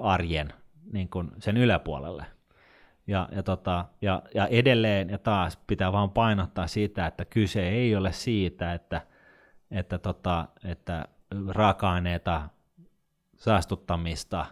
arjen 0.00 0.52
niin 0.92 1.08
kuin 1.08 1.30
sen 1.38 1.56
yläpuolelle. 1.56 2.26
Ja, 3.06 3.28
ja, 3.32 3.42
tota, 3.42 3.84
ja, 4.02 4.22
ja 4.34 4.46
edelleen 4.46 5.10
ja 5.10 5.18
taas 5.18 5.58
pitää 5.66 5.92
vaan 5.92 6.10
painottaa 6.10 6.66
sitä, 6.66 7.06
että 7.06 7.24
kyse 7.24 7.68
ei 7.68 7.96
ole 7.96 8.12
siitä, 8.12 8.74
että, 8.74 9.00
että, 9.70 9.98
tota, 9.98 10.48
että 10.64 11.08
raaka-aineita, 11.48 12.48
saastuttamista, 13.36 14.46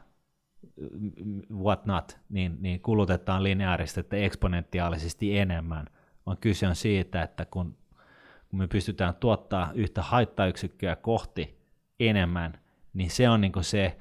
what 1.52 1.86
not, 1.86 2.18
niin, 2.28 2.56
niin 2.60 2.80
kulutetaan 2.80 3.42
lineaarisesti 3.42 4.24
eksponentiaalisesti 4.24 5.38
enemmän, 5.38 5.86
vaan 6.26 6.38
kyse 6.40 6.68
on 6.68 6.76
siitä, 6.76 7.22
että 7.22 7.44
kun, 7.44 7.76
kun 8.50 8.58
me 8.58 8.66
pystytään 8.66 9.14
tuottaa 9.14 9.70
yhtä 9.74 10.02
haittayksikköä 10.02 10.96
kohti 10.96 11.58
enemmän, 12.00 12.58
niin 12.94 13.10
se 13.10 13.28
on 13.28 13.40
niin 13.40 13.52
se, 13.60 13.98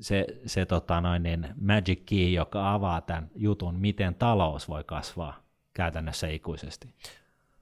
se, 0.00 0.26
se 0.46 0.66
tota 0.66 1.00
noin, 1.00 1.22
niin 1.22 1.48
magic 1.60 2.02
key, 2.06 2.28
joka 2.28 2.74
avaa 2.74 3.00
tämän 3.00 3.30
jutun, 3.36 3.74
miten 3.74 4.14
talous 4.14 4.68
voi 4.68 4.84
kasvaa 4.84 5.40
käytännössä 5.74 6.28
ikuisesti. 6.28 6.88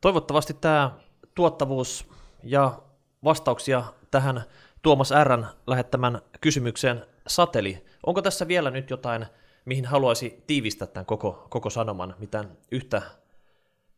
Toivottavasti 0.00 0.54
tämä 0.54 0.90
tuottavuus 1.34 2.08
ja 2.42 2.82
vastauksia 3.24 3.84
tähän 4.10 4.44
Tuomas 4.82 5.10
Rn 5.24 5.46
lähettämän 5.66 6.20
kysymykseen 6.40 7.06
sateli. 7.26 7.84
Onko 8.06 8.22
tässä 8.22 8.48
vielä 8.48 8.70
nyt 8.70 8.90
jotain, 8.90 9.26
mihin 9.64 9.84
haluaisi 9.84 10.44
tiivistää 10.46 10.88
tämän 10.88 11.06
koko, 11.06 11.46
koko 11.50 11.70
sanoman, 11.70 12.14
mitään 12.18 12.56
yhtä 12.70 13.02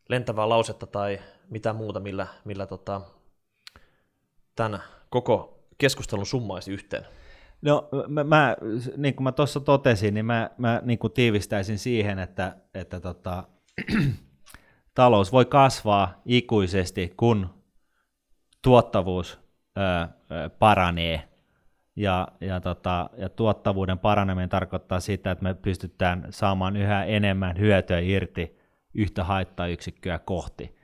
lentävää 0.09 0.49
lausetta 0.49 0.87
tai 0.87 1.19
mitä 1.49 1.73
muuta, 1.73 1.99
millä, 1.99 2.27
millä 2.45 2.67
tota, 2.67 3.01
tämän 4.55 4.83
koko 5.09 5.59
keskustelun 5.77 6.25
summaisi 6.25 6.71
yhteen? 6.71 7.05
No 7.61 7.89
mä, 8.07 8.23
mä 8.23 8.55
niin 8.97 9.15
kuin 9.15 9.23
mä 9.23 9.31
tuossa 9.31 9.59
totesin, 9.59 10.13
niin 10.13 10.25
mä, 10.25 10.49
mä 10.57 10.81
niin 10.85 10.99
kuin 10.99 11.13
tiivistäisin 11.13 11.79
siihen, 11.79 12.19
että, 12.19 12.57
että 12.73 12.99
tota, 12.99 13.43
talous 14.95 15.31
voi 15.31 15.45
kasvaa 15.45 16.21
ikuisesti, 16.25 17.13
kun 17.17 17.49
tuottavuus 18.61 19.39
ö, 19.77 19.81
ö, 19.81 20.49
paranee. 20.49 21.23
Ja, 21.95 22.27
ja, 22.41 22.59
tota, 22.59 23.09
ja 23.17 23.29
tuottavuuden 23.29 23.99
paraneminen 23.99 24.49
tarkoittaa 24.49 24.99
sitä, 24.99 25.31
että 25.31 25.43
me 25.43 25.53
pystytään 25.53 26.27
saamaan 26.29 26.77
yhä 26.77 27.05
enemmän 27.05 27.59
hyötyä 27.59 27.99
irti 27.99 28.57
yhtä 28.93 29.23
haittayksikköä 29.23 30.19
kohti. 30.19 30.76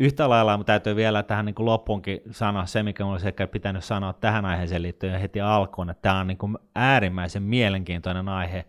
Yhtä 0.00 0.28
lailla 0.28 0.56
mutta 0.56 0.72
täytyy 0.72 0.96
vielä 0.96 1.22
tähän 1.22 1.44
niin 1.44 1.54
kuin 1.54 1.66
loppuunkin 1.66 2.20
sanoa 2.30 2.66
se, 2.66 2.82
mikä 2.82 3.02
minulla 3.02 3.14
olisi 3.14 3.28
ehkä 3.28 3.46
pitänyt 3.46 3.84
sanoa 3.84 4.12
tähän 4.12 4.44
aiheeseen 4.44 4.82
liittyen 4.82 5.20
heti 5.20 5.40
alkuun, 5.40 5.90
että 5.90 6.02
tämä 6.02 6.20
on 6.20 6.26
niin 6.26 6.38
kuin 6.38 6.58
äärimmäisen 6.74 7.42
mielenkiintoinen 7.42 8.28
aihe, 8.28 8.64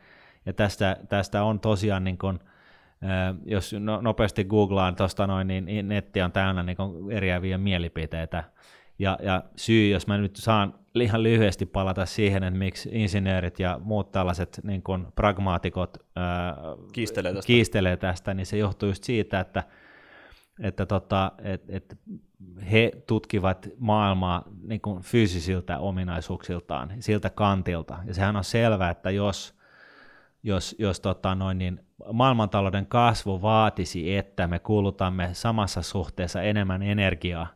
ja 0.46 0.54
tästä, 0.54 0.98
tästä 1.10 1.44
on 1.44 1.60
tosiaan, 1.60 2.04
niin 2.04 2.18
kuin, 2.18 2.40
jos 3.46 3.76
no, 3.80 4.02
nopeasti 4.02 4.44
googlaan 4.44 4.96
tuosta 4.96 5.28
noin, 5.28 5.48
niin 5.48 5.88
netti 5.88 6.22
on 6.22 6.32
täynnä 6.32 6.64
niin 6.64 6.78
kuin 6.78 7.12
eriäviä 7.12 7.58
mielipiteitä, 7.58 8.44
ja, 9.00 9.18
ja 9.24 9.44
syy, 9.56 9.90
jos 9.90 10.08
mä 10.08 10.18
nyt 10.18 10.36
saan 10.36 10.74
ihan 10.96 11.24
lyhyesti 11.24 11.66
palata 11.66 12.06
siihen, 12.06 12.44
että 12.44 12.60
miksi 12.60 12.90
insinöörit 12.92 13.60
ja 13.60 13.80
muut 13.84 14.12
tällaiset 14.12 14.60
niin 14.64 14.84
kuin 14.84 15.08
pragmaatikot 15.16 15.98
ää, 16.16 16.56
kiistelee, 16.94 17.34
tästä. 17.34 17.48
kiistelee 17.48 17.98
tästä, 17.98 18.34
niin 18.34 18.46
se 18.46 18.58
johtuu 18.58 18.90
just 18.90 19.04
siitä, 19.04 19.40
että 19.40 19.64
että 20.60 20.86
tota, 20.86 21.32
et, 21.44 21.64
et 21.70 22.00
he 22.72 22.92
tutkivat 23.08 23.70
maailmaa 23.78 24.44
niin 24.64 24.82
kuin 24.82 25.02
fyysisiltä 25.02 25.80
ominaisuuksiltaan, 25.80 26.94
siltä 27.00 27.30
kantilta. 27.30 27.98
Ja 28.06 28.14
sehän 28.14 28.36
on 28.36 28.44
selvää, 28.44 28.90
että 28.90 29.12
jos, 29.12 29.58
jos, 30.44 30.76
jos 30.80 31.00
tota 31.00 31.36
noin, 31.36 31.58
niin 31.58 31.86
maailmantalouden 32.14 32.86
kasvu 32.86 33.42
vaatisi, 33.42 34.18
että 34.18 34.48
me 34.48 34.60
kulutamme 34.60 35.30
samassa 35.34 35.82
suhteessa 35.82 36.42
enemmän 36.42 36.84
energiaa, 36.84 37.48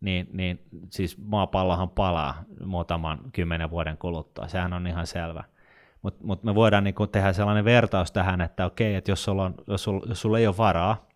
niin, 0.00 0.28
niin 0.32 0.62
siis 0.90 1.18
maapallohan 1.18 1.90
palaa 1.90 2.44
muutaman 2.64 3.18
kymmenen 3.32 3.70
vuoden 3.70 3.98
kuluttua. 3.98 4.48
Sehän 4.48 4.72
on 4.72 4.86
ihan 4.86 5.06
selvä. 5.06 5.44
Mutta 6.02 6.26
mut 6.26 6.42
me 6.42 6.54
voidaan 6.54 6.84
niinku 6.84 7.06
tehdä 7.06 7.32
sellainen 7.32 7.64
vertaus 7.64 8.12
tähän, 8.12 8.40
että 8.40 8.66
okei, 8.66 8.94
että 8.94 9.10
jos 9.10 9.24
sulla, 9.24 9.44
on, 9.44 9.54
jos 9.66 9.82
sulla, 9.84 10.06
jos 10.08 10.20
sulla 10.20 10.38
ei 10.38 10.46
ole 10.46 10.56
varaa, 10.56 11.06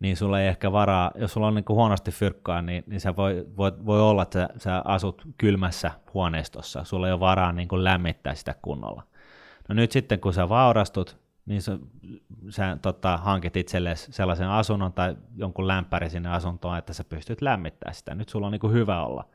niin 0.00 0.16
sulla 0.16 0.40
ei 0.40 0.48
ehkä 0.48 0.72
varaa, 0.72 1.10
jos 1.14 1.32
sulla 1.32 1.46
on 1.46 1.54
niin 1.54 1.64
kuin 1.64 1.74
huonosti 1.74 2.10
fyrkkaa, 2.10 2.62
niin, 2.62 2.84
niin 2.86 3.00
se 3.00 3.16
voi, 3.16 3.46
voi, 3.56 3.72
voi 3.86 4.00
olla, 4.00 4.22
että 4.22 4.48
sä, 4.52 4.58
sä 4.58 4.82
asut 4.84 5.22
kylmässä 5.38 5.90
huoneistossa, 6.14 6.84
sulla 6.84 7.06
ei 7.06 7.12
ole 7.12 7.20
varaa 7.20 7.52
niin 7.52 7.68
kuin 7.68 7.84
lämmittää 7.84 8.34
sitä 8.34 8.54
kunnolla. 8.62 9.02
No 9.68 9.74
nyt 9.74 9.92
sitten 9.92 10.20
kun 10.20 10.32
sä 10.32 10.48
vaurastut, 10.48 11.18
niin 11.46 11.62
sä, 11.62 11.78
sä 12.48 12.78
tota, 12.82 13.16
hankit 13.16 13.56
itsellesi 13.56 14.12
sellaisen 14.12 14.48
asunnon 14.48 14.92
tai 14.92 15.16
jonkun 15.36 15.68
lämpäri 15.68 16.10
sinne 16.10 16.28
asuntoon, 16.28 16.78
että 16.78 16.92
sä 16.92 17.04
pystyt 17.04 17.42
lämmittämään 17.42 17.94
sitä. 17.94 18.14
Nyt 18.14 18.28
sulla 18.28 18.46
on 18.46 18.52
niin 18.52 18.60
kuin 18.60 18.72
hyvä 18.72 19.04
olla. 19.04 19.28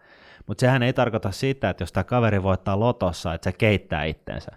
Mutta 0.47 0.61
sehän 0.61 0.83
ei 0.83 0.93
tarkoita 0.93 1.31
sitä, 1.31 1.69
että 1.69 1.81
jos 1.81 1.91
tämä 1.91 2.03
kaveri 2.03 2.43
voittaa 2.43 2.79
lotossa, 2.79 3.33
että 3.33 3.51
se 3.51 3.57
keittää 3.57 4.03
itsensä. 4.03 4.51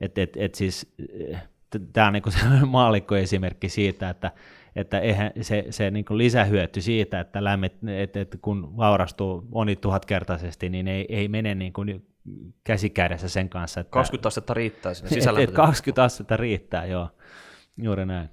Et, 0.00 0.18
et, 0.18 0.36
et 0.36 0.54
siis, 0.54 0.94
tämä 1.92 2.06
on 2.06 2.12
niin 2.12 2.22
kuin 2.22 2.32
sellainen 2.32 2.68
maallikkoesimerkki 2.78 3.68
siitä, 3.68 4.10
että 4.10 4.32
että 4.76 5.00
eihän 5.00 5.30
se, 5.40 5.64
se 5.70 5.90
niin 5.90 6.04
kuin 6.04 6.18
lisähyöty 6.18 6.80
siitä, 6.80 7.20
että, 7.20 7.44
lämmit, 7.44 7.72
että, 7.88 8.20
että 8.20 8.38
kun 8.42 8.76
vaurastuu 8.76 9.48
moni 9.50 9.76
tuhatkertaisesti, 9.76 10.68
niin 10.68 10.88
ei, 10.88 11.06
ei 11.08 11.28
mene 11.28 11.54
niin 11.54 11.72
kuin 11.72 12.06
käsikädessä 12.64 13.28
sen 13.28 13.48
kanssa. 13.48 13.80
Että, 13.80 13.90
20 13.90 14.28
astetta 14.28 14.54
riittää 14.54 14.94
sinne 14.94 15.10
sisällä. 15.14 15.40
Et, 15.40 15.48
et 15.48 15.54
20 15.54 16.04
astetta 16.04 16.36
riittää, 16.36 16.86
joo. 16.86 17.08
Juuri 17.76 18.06
näin. 18.06 18.30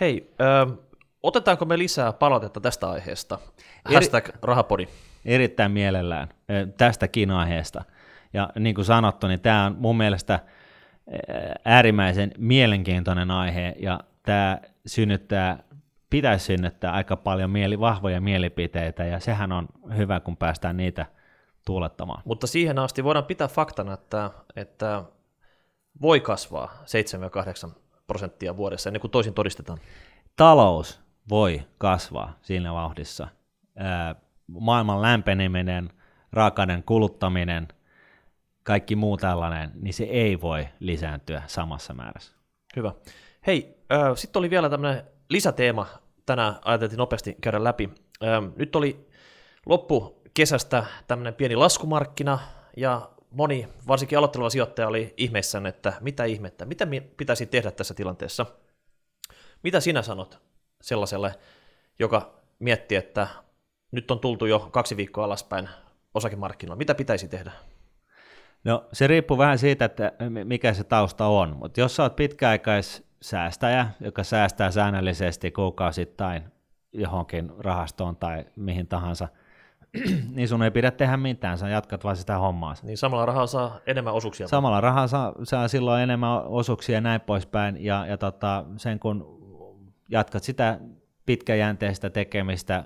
Hei, 0.00 0.34
ö, 0.40 0.76
otetaanko 1.22 1.64
me 1.64 1.78
lisää 1.78 2.12
palautetta 2.12 2.60
tästä 2.60 2.90
aiheesta? 2.90 3.38
Hashtag 3.94 4.28
rahapodi. 4.42 4.88
Erittäin 5.24 5.72
mielellään 5.72 6.28
tästäkin 6.76 7.30
aiheesta. 7.30 7.84
Ja 8.32 8.50
niin 8.58 8.74
kuin 8.74 8.84
sanottu, 8.84 9.26
niin 9.26 9.40
tämä 9.40 9.66
on 9.66 9.76
mun 9.78 9.96
mielestä 9.96 10.40
äärimmäisen 11.64 12.32
mielenkiintoinen 12.38 13.30
aihe, 13.30 13.74
ja 13.78 14.00
tämä 14.22 14.58
synnyttää, 14.88 15.62
pitäisi 16.10 16.44
synnyttää 16.44 16.92
aika 16.92 17.16
paljon 17.16 17.50
mieli, 17.50 17.80
vahvoja 17.80 18.20
mielipiteitä, 18.20 19.04
ja 19.04 19.20
sehän 19.20 19.52
on 19.52 19.68
hyvä, 19.96 20.20
kun 20.20 20.36
päästään 20.36 20.76
niitä 20.76 21.06
tuulettamaan. 21.66 22.22
Mutta 22.24 22.46
siihen 22.46 22.78
asti 22.78 23.04
voidaan 23.04 23.24
pitää 23.24 23.48
faktana, 23.48 23.94
että, 23.94 24.30
että 24.56 25.04
voi 26.00 26.20
kasvaa 26.20 26.82
7-8 27.68 27.70
prosenttia 28.06 28.56
vuodessa, 28.56 28.88
ennen 28.88 29.00
kuin 29.00 29.10
toisin 29.10 29.34
todistetaan. 29.34 29.78
Talous 30.36 31.00
voi 31.30 31.62
kasvaa 31.78 32.38
siinä 32.42 32.74
vauhdissa. 32.74 33.28
Maailman 34.46 35.02
lämpeneminen, 35.02 35.90
raakaiden 36.32 36.82
kuluttaminen, 36.82 37.68
kaikki 38.62 38.96
muu 38.96 39.16
tällainen, 39.16 39.70
niin 39.74 39.94
se 39.94 40.04
ei 40.04 40.40
voi 40.40 40.68
lisääntyä 40.80 41.42
samassa 41.46 41.94
määrässä. 41.94 42.32
Hyvä. 42.76 42.92
Hei, 43.46 43.76
äh, 43.92 44.12
sitten 44.14 44.40
oli 44.40 44.50
vielä 44.50 44.70
tämmöinen 44.70 45.04
lisäteema, 45.30 45.86
tänään 46.26 46.58
ajateltiin 46.64 46.98
nopeasti 46.98 47.36
käydä 47.40 47.64
läpi. 47.64 47.90
Äh, 48.24 48.52
nyt 48.56 48.76
oli 48.76 49.08
loppu 49.66 50.22
kesästä 50.34 50.84
tämmöinen 51.06 51.34
pieni 51.34 51.56
laskumarkkina, 51.56 52.38
ja 52.76 53.10
moni, 53.30 53.68
varsinkin 53.88 54.18
aloitteleva 54.18 54.50
sijoittaja, 54.50 54.88
oli 54.88 55.14
ihmeissään, 55.16 55.66
että 55.66 55.92
mitä 56.00 56.24
ihmettä, 56.24 56.64
mitä 56.64 56.86
pitäisi 57.16 57.46
tehdä 57.46 57.70
tässä 57.70 57.94
tilanteessa. 57.94 58.46
Mitä 59.62 59.80
sinä 59.80 60.02
sanot 60.02 60.38
sellaiselle, 60.82 61.34
joka 61.98 62.40
miettii, 62.58 62.98
että 62.98 63.28
nyt 63.92 64.10
on 64.10 64.20
tultu 64.20 64.46
jo 64.46 64.68
kaksi 64.70 64.96
viikkoa 64.96 65.24
alaspäin 65.24 65.68
osakemarkkinoilla, 66.14 66.78
mitä 66.78 66.94
pitäisi 66.94 67.28
tehdä? 67.28 67.52
No 68.64 68.88
se 68.92 69.06
riippuu 69.06 69.38
vähän 69.38 69.58
siitä, 69.58 69.84
että 69.84 70.12
mikä 70.44 70.74
se 70.74 70.84
tausta 70.84 71.26
on, 71.26 71.56
mutta 71.56 71.80
jos 71.80 71.96
sä 71.96 72.02
oot 72.02 72.16
pitkäaikais 72.16 73.07
säästäjä, 73.22 73.88
joka 74.00 74.24
säästää 74.24 74.70
säännöllisesti 74.70 75.50
kuukausittain 75.50 76.42
johonkin 76.92 77.52
rahastoon 77.58 78.16
tai 78.16 78.44
mihin 78.56 78.86
tahansa, 78.86 79.28
niin 80.34 80.48
sun 80.48 80.62
ei 80.62 80.70
pidä 80.70 80.90
tehdä 80.90 81.16
mitään, 81.16 81.58
sä 81.58 81.68
jatkat 81.68 82.04
vaan 82.04 82.16
sitä 82.16 82.38
hommaa. 82.38 82.74
Niin 82.82 82.98
samalla 82.98 83.26
rahalla 83.26 83.46
saa 83.46 83.80
enemmän 83.86 84.14
osuuksia. 84.14 84.48
Samalla 84.48 84.80
rahaa 84.80 85.06
saa, 85.06 85.32
saa 85.42 85.68
silloin 85.68 86.02
enemmän 86.02 86.42
osuuksia 86.44 86.94
ja 86.94 87.00
näin 87.00 87.20
poispäin, 87.20 87.84
ja, 87.84 88.06
ja 88.06 88.18
tota, 88.18 88.64
sen 88.76 88.98
kun 88.98 89.38
jatkat 90.08 90.42
sitä 90.42 90.80
pitkäjänteistä 91.26 92.10
tekemistä, 92.10 92.84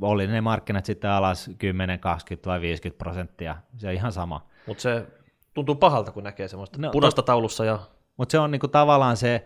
oli 0.00 0.26
ne 0.26 0.40
markkinat 0.40 0.84
sitten 0.84 1.10
alas 1.10 1.50
10, 1.58 2.00
20 2.00 2.50
vai 2.50 2.60
50 2.60 2.98
prosenttia, 2.98 3.56
se 3.76 3.88
on 3.88 3.94
ihan 3.94 4.12
sama. 4.12 4.46
Mutta 4.66 4.82
se 4.82 5.06
tuntuu 5.54 5.74
pahalta, 5.74 6.12
kun 6.12 6.24
näkee 6.24 6.48
semmoista 6.48 6.78
no, 6.80 6.90
punaista 6.90 7.22
taulussa 7.22 7.64
ja 7.64 7.78
Mutta 8.16 8.32
se 8.32 8.38
on 8.38 8.50
niinku 8.50 8.68
tavallaan 8.68 9.16
se, 9.16 9.44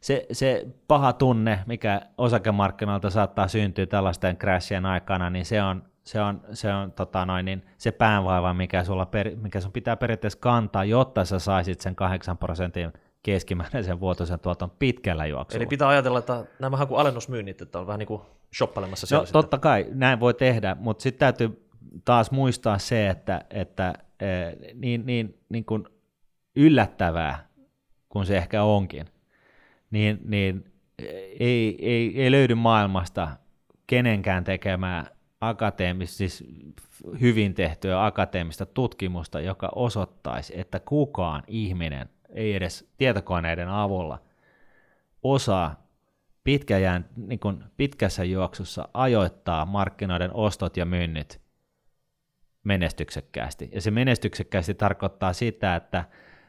se, 0.00 0.26
se 0.32 0.66
paha 0.88 1.12
tunne, 1.12 1.60
mikä 1.66 2.00
osakemarkkinoilta 2.18 3.10
saattaa 3.10 3.48
syntyä 3.48 3.86
tällaisten 3.86 4.36
crashien 4.36 4.86
aikana, 4.86 5.30
niin 5.30 5.44
se 5.44 5.62
on, 5.62 5.82
se 6.04 6.20
on, 6.20 6.40
se 6.52 6.74
on 6.74 6.92
tota 6.92 7.26
noin, 7.26 7.44
niin 7.44 7.66
se 7.78 7.92
päänvaiva, 7.92 8.54
mikä, 8.54 8.84
sulla 8.84 9.06
per, 9.06 9.36
mikä 9.36 9.60
sun 9.60 9.72
pitää 9.72 9.96
periaatteessa 9.96 10.38
kantaa, 10.38 10.84
jotta 10.84 11.24
sä 11.24 11.38
saisit 11.38 11.80
sen 11.80 11.96
8 11.96 12.38
prosentin 12.38 12.92
keskimääräisen 13.22 14.00
vuotuisen 14.00 14.40
tuoton 14.40 14.70
pitkällä 14.70 15.26
juoksulla. 15.26 15.62
Eli 15.62 15.66
pitää 15.66 15.88
ajatella, 15.88 16.18
että 16.18 16.44
nämä 16.58 16.86
kuin 16.86 17.00
alennusmyynnit, 17.00 17.62
että 17.62 17.78
on 17.78 17.86
vähän 17.86 17.98
niin 17.98 18.06
kuin 18.06 18.22
shoppailemassa 18.56 19.04
No 19.04 19.08
siellä 19.08 19.26
sitten. 19.26 19.42
totta 19.42 19.58
kai, 19.58 19.86
näin 19.92 20.20
voi 20.20 20.34
tehdä, 20.34 20.76
mutta 20.80 21.02
sitten 21.02 21.18
täytyy 21.18 21.68
taas 22.04 22.30
muistaa 22.30 22.78
se, 22.78 23.08
että, 23.08 23.44
että 23.50 23.94
eh, 24.20 24.74
niin, 24.74 25.06
niin, 25.06 25.38
niin 25.48 25.64
kuin 25.64 25.84
yllättävää 26.56 27.49
kun 28.10 28.26
se 28.26 28.36
ehkä 28.36 28.62
onkin, 28.62 29.06
niin, 29.90 30.20
niin 30.24 30.72
ei, 31.40 31.76
ei, 31.80 32.22
ei 32.22 32.30
löydy 32.30 32.54
maailmasta 32.54 33.28
kenenkään 33.86 34.44
tekemää 34.44 35.06
akateemista, 35.40 36.16
siis 36.16 36.44
hyvin 37.20 37.54
tehtyä 37.54 38.04
akateemista 38.04 38.66
tutkimusta, 38.66 39.40
joka 39.40 39.68
osoittaisi, 39.74 40.60
että 40.60 40.80
kukaan 40.80 41.42
ihminen, 41.46 42.08
ei 42.28 42.54
edes 42.54 42.90
tietokoneiden 42.96 43.68
avulla, 43.68 44.22
osaa 45.22 45.86
pitkäjään, 46.44 47.08
niin 47.16 47.40
kuin 47.40 47.64
pitkässä 47.76 48.24
juoksussa 48.24 48.88
ajoittaa 48.94 49.66
markkinoiden 49.66 50.34
ostot 50.34 50.76
ja 50.76 50.84
myynnit 50.84 51.40
menestyksekkäästi. 52.64 53.68
Ja 53.72 53.80
se 53.80 53.90
menestyksekkäästi 53.90 54.74
tarkoittaa 54.74 55.32
sitä, 55.32 55.76
että 55.76 56.04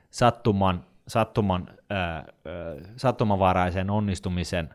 sattuman, 0.09 0.85
sattuman, 1.11 1.67
ää, 1.89 2.15
ää, 2.15 2.25
sattumanvaraisen 2.95 3.89
onnistumisen 3.89 4.69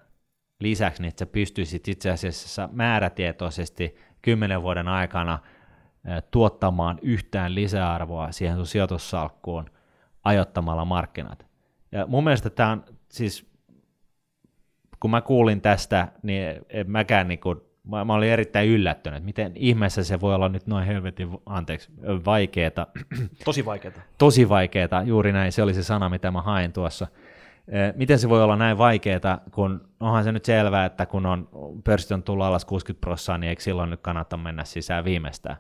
lisäksi 0.61 1.03
niin 1.03 1.09
että 1.09 1.19
sä 1.19 1.27
pystyisit 1.27 1.89
itse 1.89 2.11
asiassa 2.11 2.69
määrätietoisesti 2.73 3.97
kymmenen 4.23 4.63
vuoden 4.63 4.89
aikana 4.89 5.39
ää, 6.05 6.21
tuottamaan 6.21 6.99
yhtään 7.03 7.55
lisäarvoa 7.55 8.33
siihen 8.33 8.57
sun 8.57 8.67
sijoitussalkkuun 8.67 9.71
ajoittamalla 10.25 10.85
markkinat. 10.85 11.47
Ja 11.93 12.07
mun 12.07 12.25
mielestä 12.25 12.51
tämä 12.51 12.71
on 12.71 12.85
siis 13.09 13.51
kun 15.01 15.11
mä 15.11 15.21
kuulin 15.21 15.61
tästä, 15.61 16.09
niin 16.23 16.67
en 16.69 16.91
mäkään 16.91 17.29
niin 17.29 17.41
kuin, 17.41 17.61
mä, 17.87 18.05
mä 18.05 18.15
olin 18.15 18.31
erittäin 18.31 18.69
yllättynyt, 18.69 19.17
että 19.17 19.25
miten 19.27 19.53
ihmeessä 19.55 20.05
se 20.05 20.21
voi 20.21 20.35
olla 20.35 20.49
nyt 20.49 20.67
noin 20.67 20.87
helvetin, 20.87 21.29
anteeksi, 21.47 21.89
vaikeeta, 22.27 22.87
Tosi 23.45 23.65
vaikeaa. 23.65 23.95
tosi 24.19 24.49
vaikeeta, 24.49 25.03
juuri 25.03 25.33
näin, 25.33 25.53
se 25.53 25.63
oli 25.63 25.75
se 25.75 25.83
sana, 25.83 26.09
mitä 26.09 26.31
mä 26.31 26.43
hain 26.43 26.73
tuossa. 26.73 27.07
Miten 27.97 28.19
se 28.19 28.29
voi 28.29 28.43
olla 28.43 28.57
näin 28.57 28.79
vaikeeta, 28.79 29.39
kun 29.51 29.89
onhan 30.01 30.25
se 30.25 30.33
nyt 30.33 30.45
selvää, 30.45 30.85
että 30.85 31.07
kun 31.07 31.27
on, 31.27 31.49
pörssit 31.85 32.13
on 32.13 32.23
tullut 32.23 32.45
alas 32.47 32.65
60 32.65 33.01
prosenttia, 33.01 33.39
niin 33.39 33.49
eikö 33.49 33.63
silloin 33.63 33.91
nyt 33.91 34.01
kannata 34.01 34.37
mennä 34.37 34.65
sisään 34.65 35.05
viimeistään. 35.05 35.57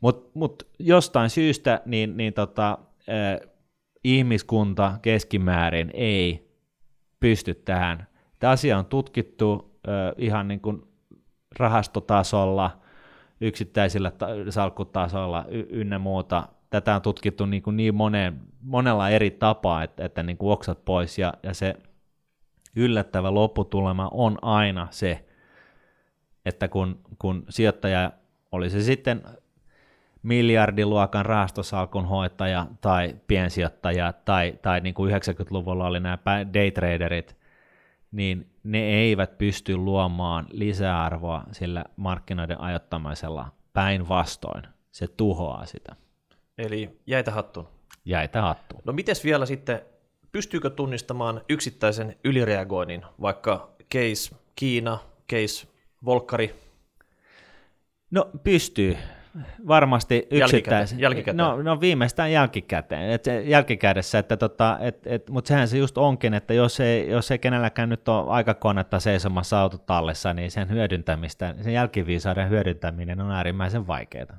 Mutta 0.00 0.30
mut 0.34 0.68
jostain 0.78 1.30
syystä 1.30 1.80
niin, 1.86 2.16
niin 2.16 2.32
tota, 2.32 2.78
eh, 3.08 3.48
ihmiskunta 4.04 4.98
keskimäärin 5.02 5.90
ei 5.94 6.50
pysty 7.20 7.54
tähän. 7.54 8.06
Tämä 8.38 8.50
asia 8.50 8.78
on 8.78 8.84
tutkittu 8.86 9.78
eh, 9.88 10.14
ihan 10.18 10.48
niin 10.48 10.60
kuin 10.60 10.82
rahastotasolla, 11.58 12.70
yksittäisillä 13.40 14.10
ta- 14.10 14.28
salkkutasolla 14.50 15.44
y- 15.48 15.66
ynnä 15.70 15.98
muuta. 15.98 16.48
Tätä 16.70 16.94
on 16.94 17.02
tutkittu 17.02 17.46
niin, 17.46 17.62
kuin 17.62 17.76
niin 17.76 17.94
moneen, 17.94 18.40
monella 18.62 19.08
eri 19.10 19.30
tapaa, 19.30 19.82
että, 19.82 20.04
että 20.04 20.22
niin 20.22 20.36
kuin 20.36 20.52
oksat 20.52 20.84
pois, 20.84 21.18
ja, 21.18 21.34
ja 21.42 21.54
se 21.54 21.74
yllättävä 22.76 23.34
lopputulema 23.34 24.08
on 24.12 24.38
aina 24.42 24.88
se, 24.90 25.24
että 26.46 26.68
kun, 26.68 27.00
kun 27.18 27.44
sijoittaja, 27.48 28.12
oli 28.52 28.70
se 28.70 28.82
sitten 28.82 29.22
miljardiluokan 30.22 31.26
rahastosalkun 31.26 32.06
hoitaja 32.06 32.66
tai 32.80 33.16
piensijoittaja 33.26 34.12
tai, 34.12 34.58
tai 34.62 34.80
niin 34.80 34.94
kuin 34.94 35.12
90-luvulla 35.12 35.86
oli 35.86 36.00
nämä 36.00 36.18
daytraderit, 36.54 37.36
niin 38.12 38.50
ne 38.62 38.78
eivät 38.78 39.38
pysty 39.38 39.76
luomaan 39.76 40.46
lisäarvoa 40.50 41.44
sillä 41.52 41.84
markkinoiden 41.96 42.60
ajoittamisella 42.60 43.52
päinvastoin. 43.72 44.62
Se 44.92 45.06
tuhoaa 45.06 45.66
sitä. 45.66 45.96
Eli 46.58 47.00
jäitä 47.06 47.30
hattuun. 47.30 47.68
Jäitä 48.04 48.42
hattuun. 48.42 48.82
No 48.84 48.92
mites 48.92 49.24
vielä 49.24 49.46
sitten, 49.46 49.80
pystyykö 50.32 50.70
tunnistamaan 50.70 51.40
yksittäisen 51.48 52.16
ylireagoinnin, 52.24 53.02
vaikka 53.20 53.70
case 53.92 54.36
Kiina, 54.54 54.98
case 55.32 55.68
Volkkari, 56.04 56.54
No 58.10 58.30
pystyy. 58.44 58.96
Varmasti 59.68 60.26
yksittäisen. 60.30 61.00
jälkikäteen. 61.00 61.36
No, 61.36 61.62
no 61.62 61.80
viimeistään 61.80 62.32
jälkikäteen. 62.32 63.10
Et 63.10 63.24
se 63.24 63.42
jälkikädessä, 63.42 64.18
että 64.18 64.36
tota, 64.36 64.78
et, 64.80 65.06
et, 65.06 65.30
mutta 65.30 65.48
sehän 65.48 65.68
se 65.68 65.78
just 65.78 65.98
onkin, 65.98 66.34
että 66.34 66.54
jos 66.54 66.80
ei, 66.80 67.10
jos 67.10 67.30
ei 67.30 67.38
kenelläkään 67.38 67.88
nyt 67.88 68.08
ole 68.08 68.30
aikakonetta 68.30 69.00
seisomassa 69.00 69.60
autotallessa, 69.60 70.34
niin 70.34 70.50
sen 70.50 70.70
hyödyntämistä, 70.70 71.54
sen 71.60 71.72
jälkiviisauden 71.72 72.50
hyödyntäminen 72.50 73.20
on 73.20 73.30
äärimmäisen 73.30 73.86
vaikeaa. 73.86 74.38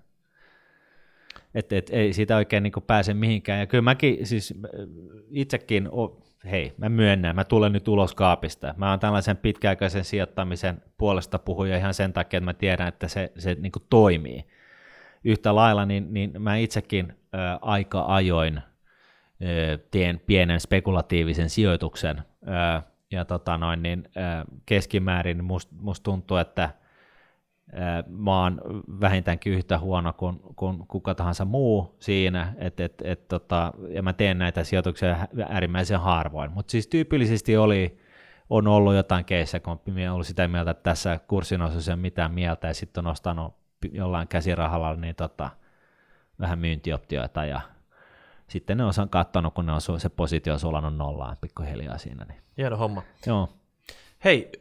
Et, 1.55 1.73
et, 1.73 1.89
ei 1.89 2.13
siitä 2.13 2.35
oikein 2.35 2.63
niin 2.63 2.73
pääse 2.87 3.13
mihinkään. 3.13 3.59
Ja 3.59 3.67
kyllä 3.67 3.81
mäkin 3.81 4.27
siis 4.27 4.53
itsekin, 5.29 5.89
o, 5.91 6.19
hei, 6.51 6.73
mä 6.77 6.89
myönnän, 6.89 7.35
mä 7.35 7.43
tulen 7.43 7.73
nyt 7.73 7.87
ulos 7.87 8.15
kaapista. 8.15 8.73
Mä 8.77 8.89
oon 8.89 8.99
tällaisen 8.99 9.37
pitkäaikaisen 9.37 10.03
sijoittamisen 10.03 10.81
puolesta 10.97 11.39
puhuja 11.39 11.77
ihan 11.77 11.93
sen 11.93 12.13
takia, 12.13 12.37
että 12.37 12.45
mä 12.45 12.53
tiedän, 12.53 12.87
että 12.87 13.07
se, 13.07 13.31
se 13.37 13.55
niin 13.59 13.71
toimii. 13.89 14.45
Yhtä 15.27 15.55
lailla, 15.55 15.85
niin, 15.85 16.13
niin 16.13 16.31
mä 16.39 16.55
itsekin 16.55 17.13
ä, 17.35 17.59
aika 17.61 18.05
ajoin 18.07 18.57
ä, 18.57 18.63
teen 19.91 20.21
pienen 20.25 20.59
spekulatiivisen 20.59 21.49
sijoituksen. 21.49 22.17
Ä, 22.47 22.83
ja 23.11 23.25
tota 23.25 23.57
noin, 23.57 23.83
niin, 23.83 24.09
ä, 24.17 24.45
keskimäärin 24.65 25.43
musta 25.43 25.75
must 25.79 26.03
tuntuu, 26.03 26.37
että 26.37 26.69
mä 28.07 28.43
oon 28.43 28.61
vähintäänkin 29.01 29.53
yhtä 29.53 29.79
huono 29.79 30.13
kuin, 30.13 30.39
kuin 30.55 30.87
kuka 30.87 31.15
tahansa 31.15 31.45
muu 31.45 31.95
siinä, 31.99 32.53
et, 32.57 32.79
et, 32.79 32.93
et, 33.03 33.27
tota, 33.27 33.73
ja 33.89 34.03
mä 34.03 34.13
teen 34.13 34.37
näitä 34.37 34.63
sijoituksia 34.63 35.27
äärimmäisen 35.49 35.99
harvoin, 35.99 36.51
mutta 36.51 36.71
siis 36.71 36.87
tyypillisesti 36.87 37.57
oli, 37.57 37.97
on 38.49 38.67
ollut 38.67 38.95
jotain 38.95 39.25
keissejä, 39.25 39.59
kun 39.59 39.79
on 40.07 40.13
ollut 40.13 40.27
sitä 40.27 40.47
mieltä, 40.47 40.71
että 40.71 40.83
tässä 40.83 41.19
kurssinousussa 41.27 41.91
ei 41.91 41.93
ole 41.93 42.01
mitään 42.01 42.33
mieltä, 42.33 42.67
ja 42.67 42.73
sitten 42.73 43.05
on 43.07 43.11
ostanut 43.11 43.55
jollain 43.91 44.27
käsirahalla 44.27 44.95
niin 44.95 45.15
tota, 45.15 45.49
vähän 46.39 46.59
myyntioptioita, 46.59 47.45
ja 47.45 47.61
sitten 48.47 48.77
ne 48.77 48.83
on 48.83 49.09
katsonut, 49.09 49.53
kun 49.53 49.65
ne 49.65 49.73
on, 49.73 49.81
se 49.99 50.09
positio 50.09 50.53
on 50.53 50.59
sulannut 50.59 50.95
nollaan 50.95 51.37
pikkuhiljaa 51.41 51.97
siinä. 51.97 52.25
Niin. 52.25 52.41
hieno 52.57 52.77
homma. 52.77 53.03
Joo. 53.25 53.49
Hei, 54.23 54.51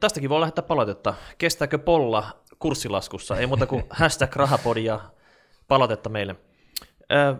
tästäkin 0.00 0.30
voi 0.30 0.40
lähettää 0.40 0.64
palautetta. 0.64 1.14
Kestääkö 1.38 1.78
polla 1.78 2.24
kurssilaskussa? 2.58 3.36
Ei 3.36 3.46
muuta 3.46 3.66
kuin 3.66 3.84
hashtag 4.00 4.36
rahapodi 4.36 4.84
ja 4.84 5.00
palautetta 5.68 6.08
meille. 6.08 6.36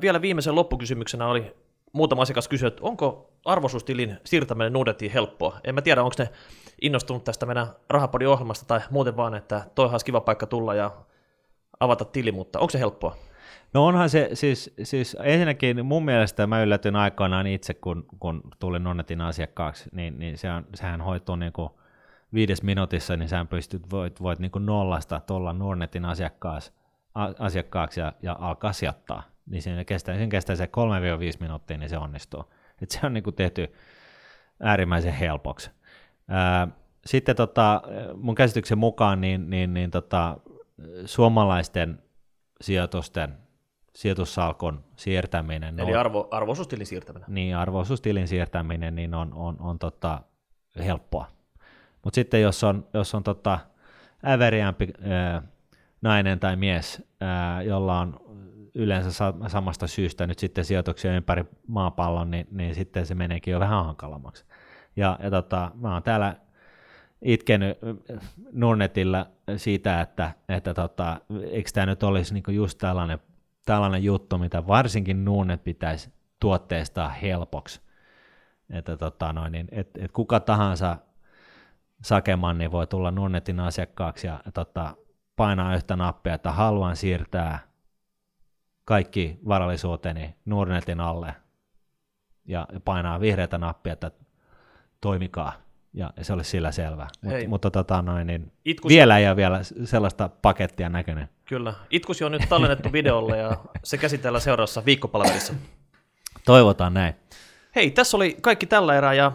Vielä 0.01 0.23
viimeisen 0.23 0.55
loppukysymyksenä 0.55 1.27
oli 1.27 1.57
muutama 1.93 2.23
asiakas 2.23 2.49
kysyä, 2.49 2.69
että 2.69 2.83
onko 2.85 3.33
arvoisuustilin 3.45 4.17
siirtäminen 4.25 4.73
Nuudetiin 4.73 5.13
helppoa? 5.13 5.61
En 5.65 5.75
mä 5.75 5.83
tiedä, 5.83 6.03
onko 6.03 6.15
ne 6.19 6.29
innostunut 6.83 7.25
tästä 7.25 7.47
meidän 7.47 7.67
rahapodi-ohjelmasta 7.91 8.65
tai 8.67 8.81
muuten 8.91 9.17
vaan, 9.17 9.35
että 9.35 9.67
toihan 9.75 9.95
olisi 9.95 10.07
kiva 10.07 10.21
paikka 10.21 10.47
tulla 10.47 10.75
ja 10.75 10.91
avata 11.81 12.05
tili, 12.05 12.33
mutta 12.33 12.59
onko 12.59 12.71
se 12.71 12.79
helppoa? 12.79 13.17
No 13.75 13.87
onhan 13.87 14.11
se, 14.11 14.31
siis, 14.33 14.75
siis 14.83 15.17
ensinnäkin 15.23 15.87
mun 15.87 16.05
mielestä 16.05 16.47
mä 16.47 16.63
yllätyin 16.63 16.97
aikoinaan 16.97 17.47
itse, 17.47 17.75
kun, 17.75 18.07
kun 18.21 18.43
tulin 18.59 18.87
Onnetin 18.87 19.21
asiakkaaksi, 19.21 19.89
niin, 19.93 20.19
niin 20.19 20.39
se 20.39 20.51
on, 20.51 20.67
sehän 20.75 21.01
hoituu 21.01 21.37
niin 21.37 21.53
kuin 21.53 21.71
viides 22.35 22.63
minuutissa, 22.63 23.17
niin 23.17 23.29
sä 23.29 23.47
pystyt, 23.51 23.91
voit, 23.91 24.23
voit 24.23 24.39
niin 24.39 24.51
kuin 24.51 24.67
nollasta 24.67 25.21
tuolla 25.21 25.53
Nornetin 25.53 26.05
asiakkaaksi, 26.05 26.73
asiakkaaksi 27.39 28.01
ja, 28.01 28.13
ja 28.23 28.37
alkaa 28.41 28.73
sijoittaa. 28.73 29.23
Niin 29.47 29.63
sen 29.63 29.87
kestää, 29.87 30.17
sen 30.17 30.29
kestää 30.29 30.57
se 30.57 30.65
3-5 30.65 30.69
minuuttia, 31.41 31.79
niin 31.79 31.91
se 31.91 31.99
onnistuu. 31.99 32.45
Et 32.83 32.91
se 32.91 33.07
on 33.07 33.15
niin 33.15 33.25
kuin 33.25 33.37
tehty 33.37 33.75
äärimmäisen 34.61 35.13
helpoksi. 35.13 35.71
Ää, 36.29 36.69
sitten 37.07 37.37
tota, 37.37 37.83
mun 38.17 38.35
käsityksen 38.35 38.79
mukaan 38.79 39.21
niin, 39.21 39.51
niin, 39.51 39.75
niin 39.75 39.91
tota, 39.91 40.37
suomalaisten 41.05 42.03
sijoitusten 42.61 43.35
sijoitussalkon 43.95 44.85
siirtäminen. 44.97 45.81
Eli 45.81 45.93
on, 45.93 46.01
arvo, 46.01 46.29
arvoisuustilin 46.31 46.87
siirtäminen. 46.87 47.35
Niin, 47.35 47.57
arvoisuustilin 47.57 48.29
siirtäminen 48.29 48.95
niin 48.95 49.15
on, 49.15 49.35
on, 49.35 49.57
on 49.61 49.79
tota, 49.79 50.21
helppoa. 50.79 51.27
Mutta 52.05 52.15
sitten 52.15 52.43
jos 52.43 52.65
on, 52.65 52.87
jos 52.95 53.15
on 53.15 53.23
tota, 53.23 53.59
äveriämpi 54.27 54.89
ää, 55.03 55.43
nainen 56.03 56.41
tai 56.41 56.57
mies, 56.57 57.03
ää, 57.21 57.63
jolla 57.63 58.01
on 58.01 58.21
yleensä 58.75 59.13
sa- 59.13 59.35
samasta 59.49 59.87
syystä 59.87 60.27
nyt 60.27 60.39
sitten 60.39 60.65
sijoituksia 60.65 61.13
ympäri 61.13 61.45
maapallon, 61.67 62.31
niin, 62.31 62.47
niin 62.51 62.75
sitten 62.75 63.07
se 63.07 63.15
meneekin 63.15 63.53
jo 63.53 63.61
vähän 63.61 63.85
hankalammaksi. 63.85 64.45
Ja, 64.97 65.19
ja 65.23 65.31
tota, 65.31 65.71
mä 65.75 65.93
oon 65.93 66.03
täällä 66.03 66.37
itkenyt 67.23 67.79
Nurnetilla 68.53 69.27
siitä, 69.57 70.01
että, 70.01 70.33
että 70.49 70.75
tota, 70.75 71.21
eikö 71.51 71.71
tämä 71.75 71.87
nyt 71.87 72.03
olisi 72.03 72.35
niinku 72.35 72.51
just 72.51 72.79
tällainen, 72.79 73.19
tällainen 73.67 74.05
juttu, 74.05 74.39
mitä 74.39 74.67
varsinkin 74.67 75.25
Nurnet 75.25 75.65
pitäisi 75.65 76.13
tuotteistaa 76.41 77.09
helpoksi. 77.09 77.81
Että 78.71 78.97
tota 78.97 79.33
noin, 79.33 79.53
niin, 79.53 79.69
et, 79.71 79.91
et 79.99 80.13
kuka 80.13 80.41
tahansa 80.41 80.97
sakeman 82.03 82.59
niin 82.59 82.73
voi 82.73 82.87
tulla 82.87 83.11
Nurnetin 83.11 83.61
asiakkaaksi 83.61 84.27
ja 84.27 84.41
tota, 84.55 84.97
painaa 85.37 85.75
yhtä 85.75 85.97
nappia, 85.97 86.35
että 86.35 86.53
haluan 86.53 86.97
siirtää 86.97 87.59
kaikki 88.85 89.39
varallisuuteni 89.49 90.37
Nurnetin 90.45 91.01
alle 91.01 91.35
ja 92.45 92.67
painaa 92.85 93.21
vihreätä 93.21 93.59
nappia, 93.59 93.93
että 93.93 94.11
toimikaa. 95.01 95.53
Ja 95.93 96.11
se 96.23 96.33
olisi 96.33 96.51
sillä 96.51 96.73
selvä. 96.73 97.07
Mut, 97.23 97.33
Hei. 97.33 97.47
mutta 97.47 97.71
tota 97.71 98.03
noin, 98.03 98.27
niin 98.27 98.53
Itkus- 98.65 98.89
vielä 98.89 99.19
ei 99.19 99.27
ole 99.27 99.37
vielä 99.37 99.61
sellaista 99.85 100.29
pakettia 100.43 100.89
näkynyt. 100.89 101.31
Kyllä. 101.45 101.75
Itkusi 101.91 102.25
on 102.25 102.33
nyt 102.33 102.43
tallennettu 102.49 102.93
videolle 102.99 103.39
ja 103.39 103.57
se 103.85 103.99
käsitellään 103.99 104.43
seuraavassa 104.43 104.85
viikkopalaverissa. 104.85 105.55
Toivotaan 106.45 106.95
näin. 106.95 107.15
Hei, 107.77 107.91
tässä 107.91 108.17
oli 108.17 108.37
kaikki 108.41 108.67
tällä 108.67 108.95
erää 108.95 109.15
ja 109.15 109.33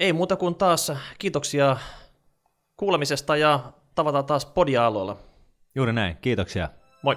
ei 0.00 0.12
muuta 0.12 0.36
kuin 0.36 0.54
taas 0.54 0.92
kiitoksia 1.18 1.76
kuulemisesta 2.76 3.36
ja 3.36 3.60
tavataan 3.94 4.24
taas 4.24 4.46
podia-alueella. 4.46 5.16
Juuri 5.74 5.92
näin. 5.92 6.16
Kiitoksia. 6.20 6.68
Moi! 7.02 7.16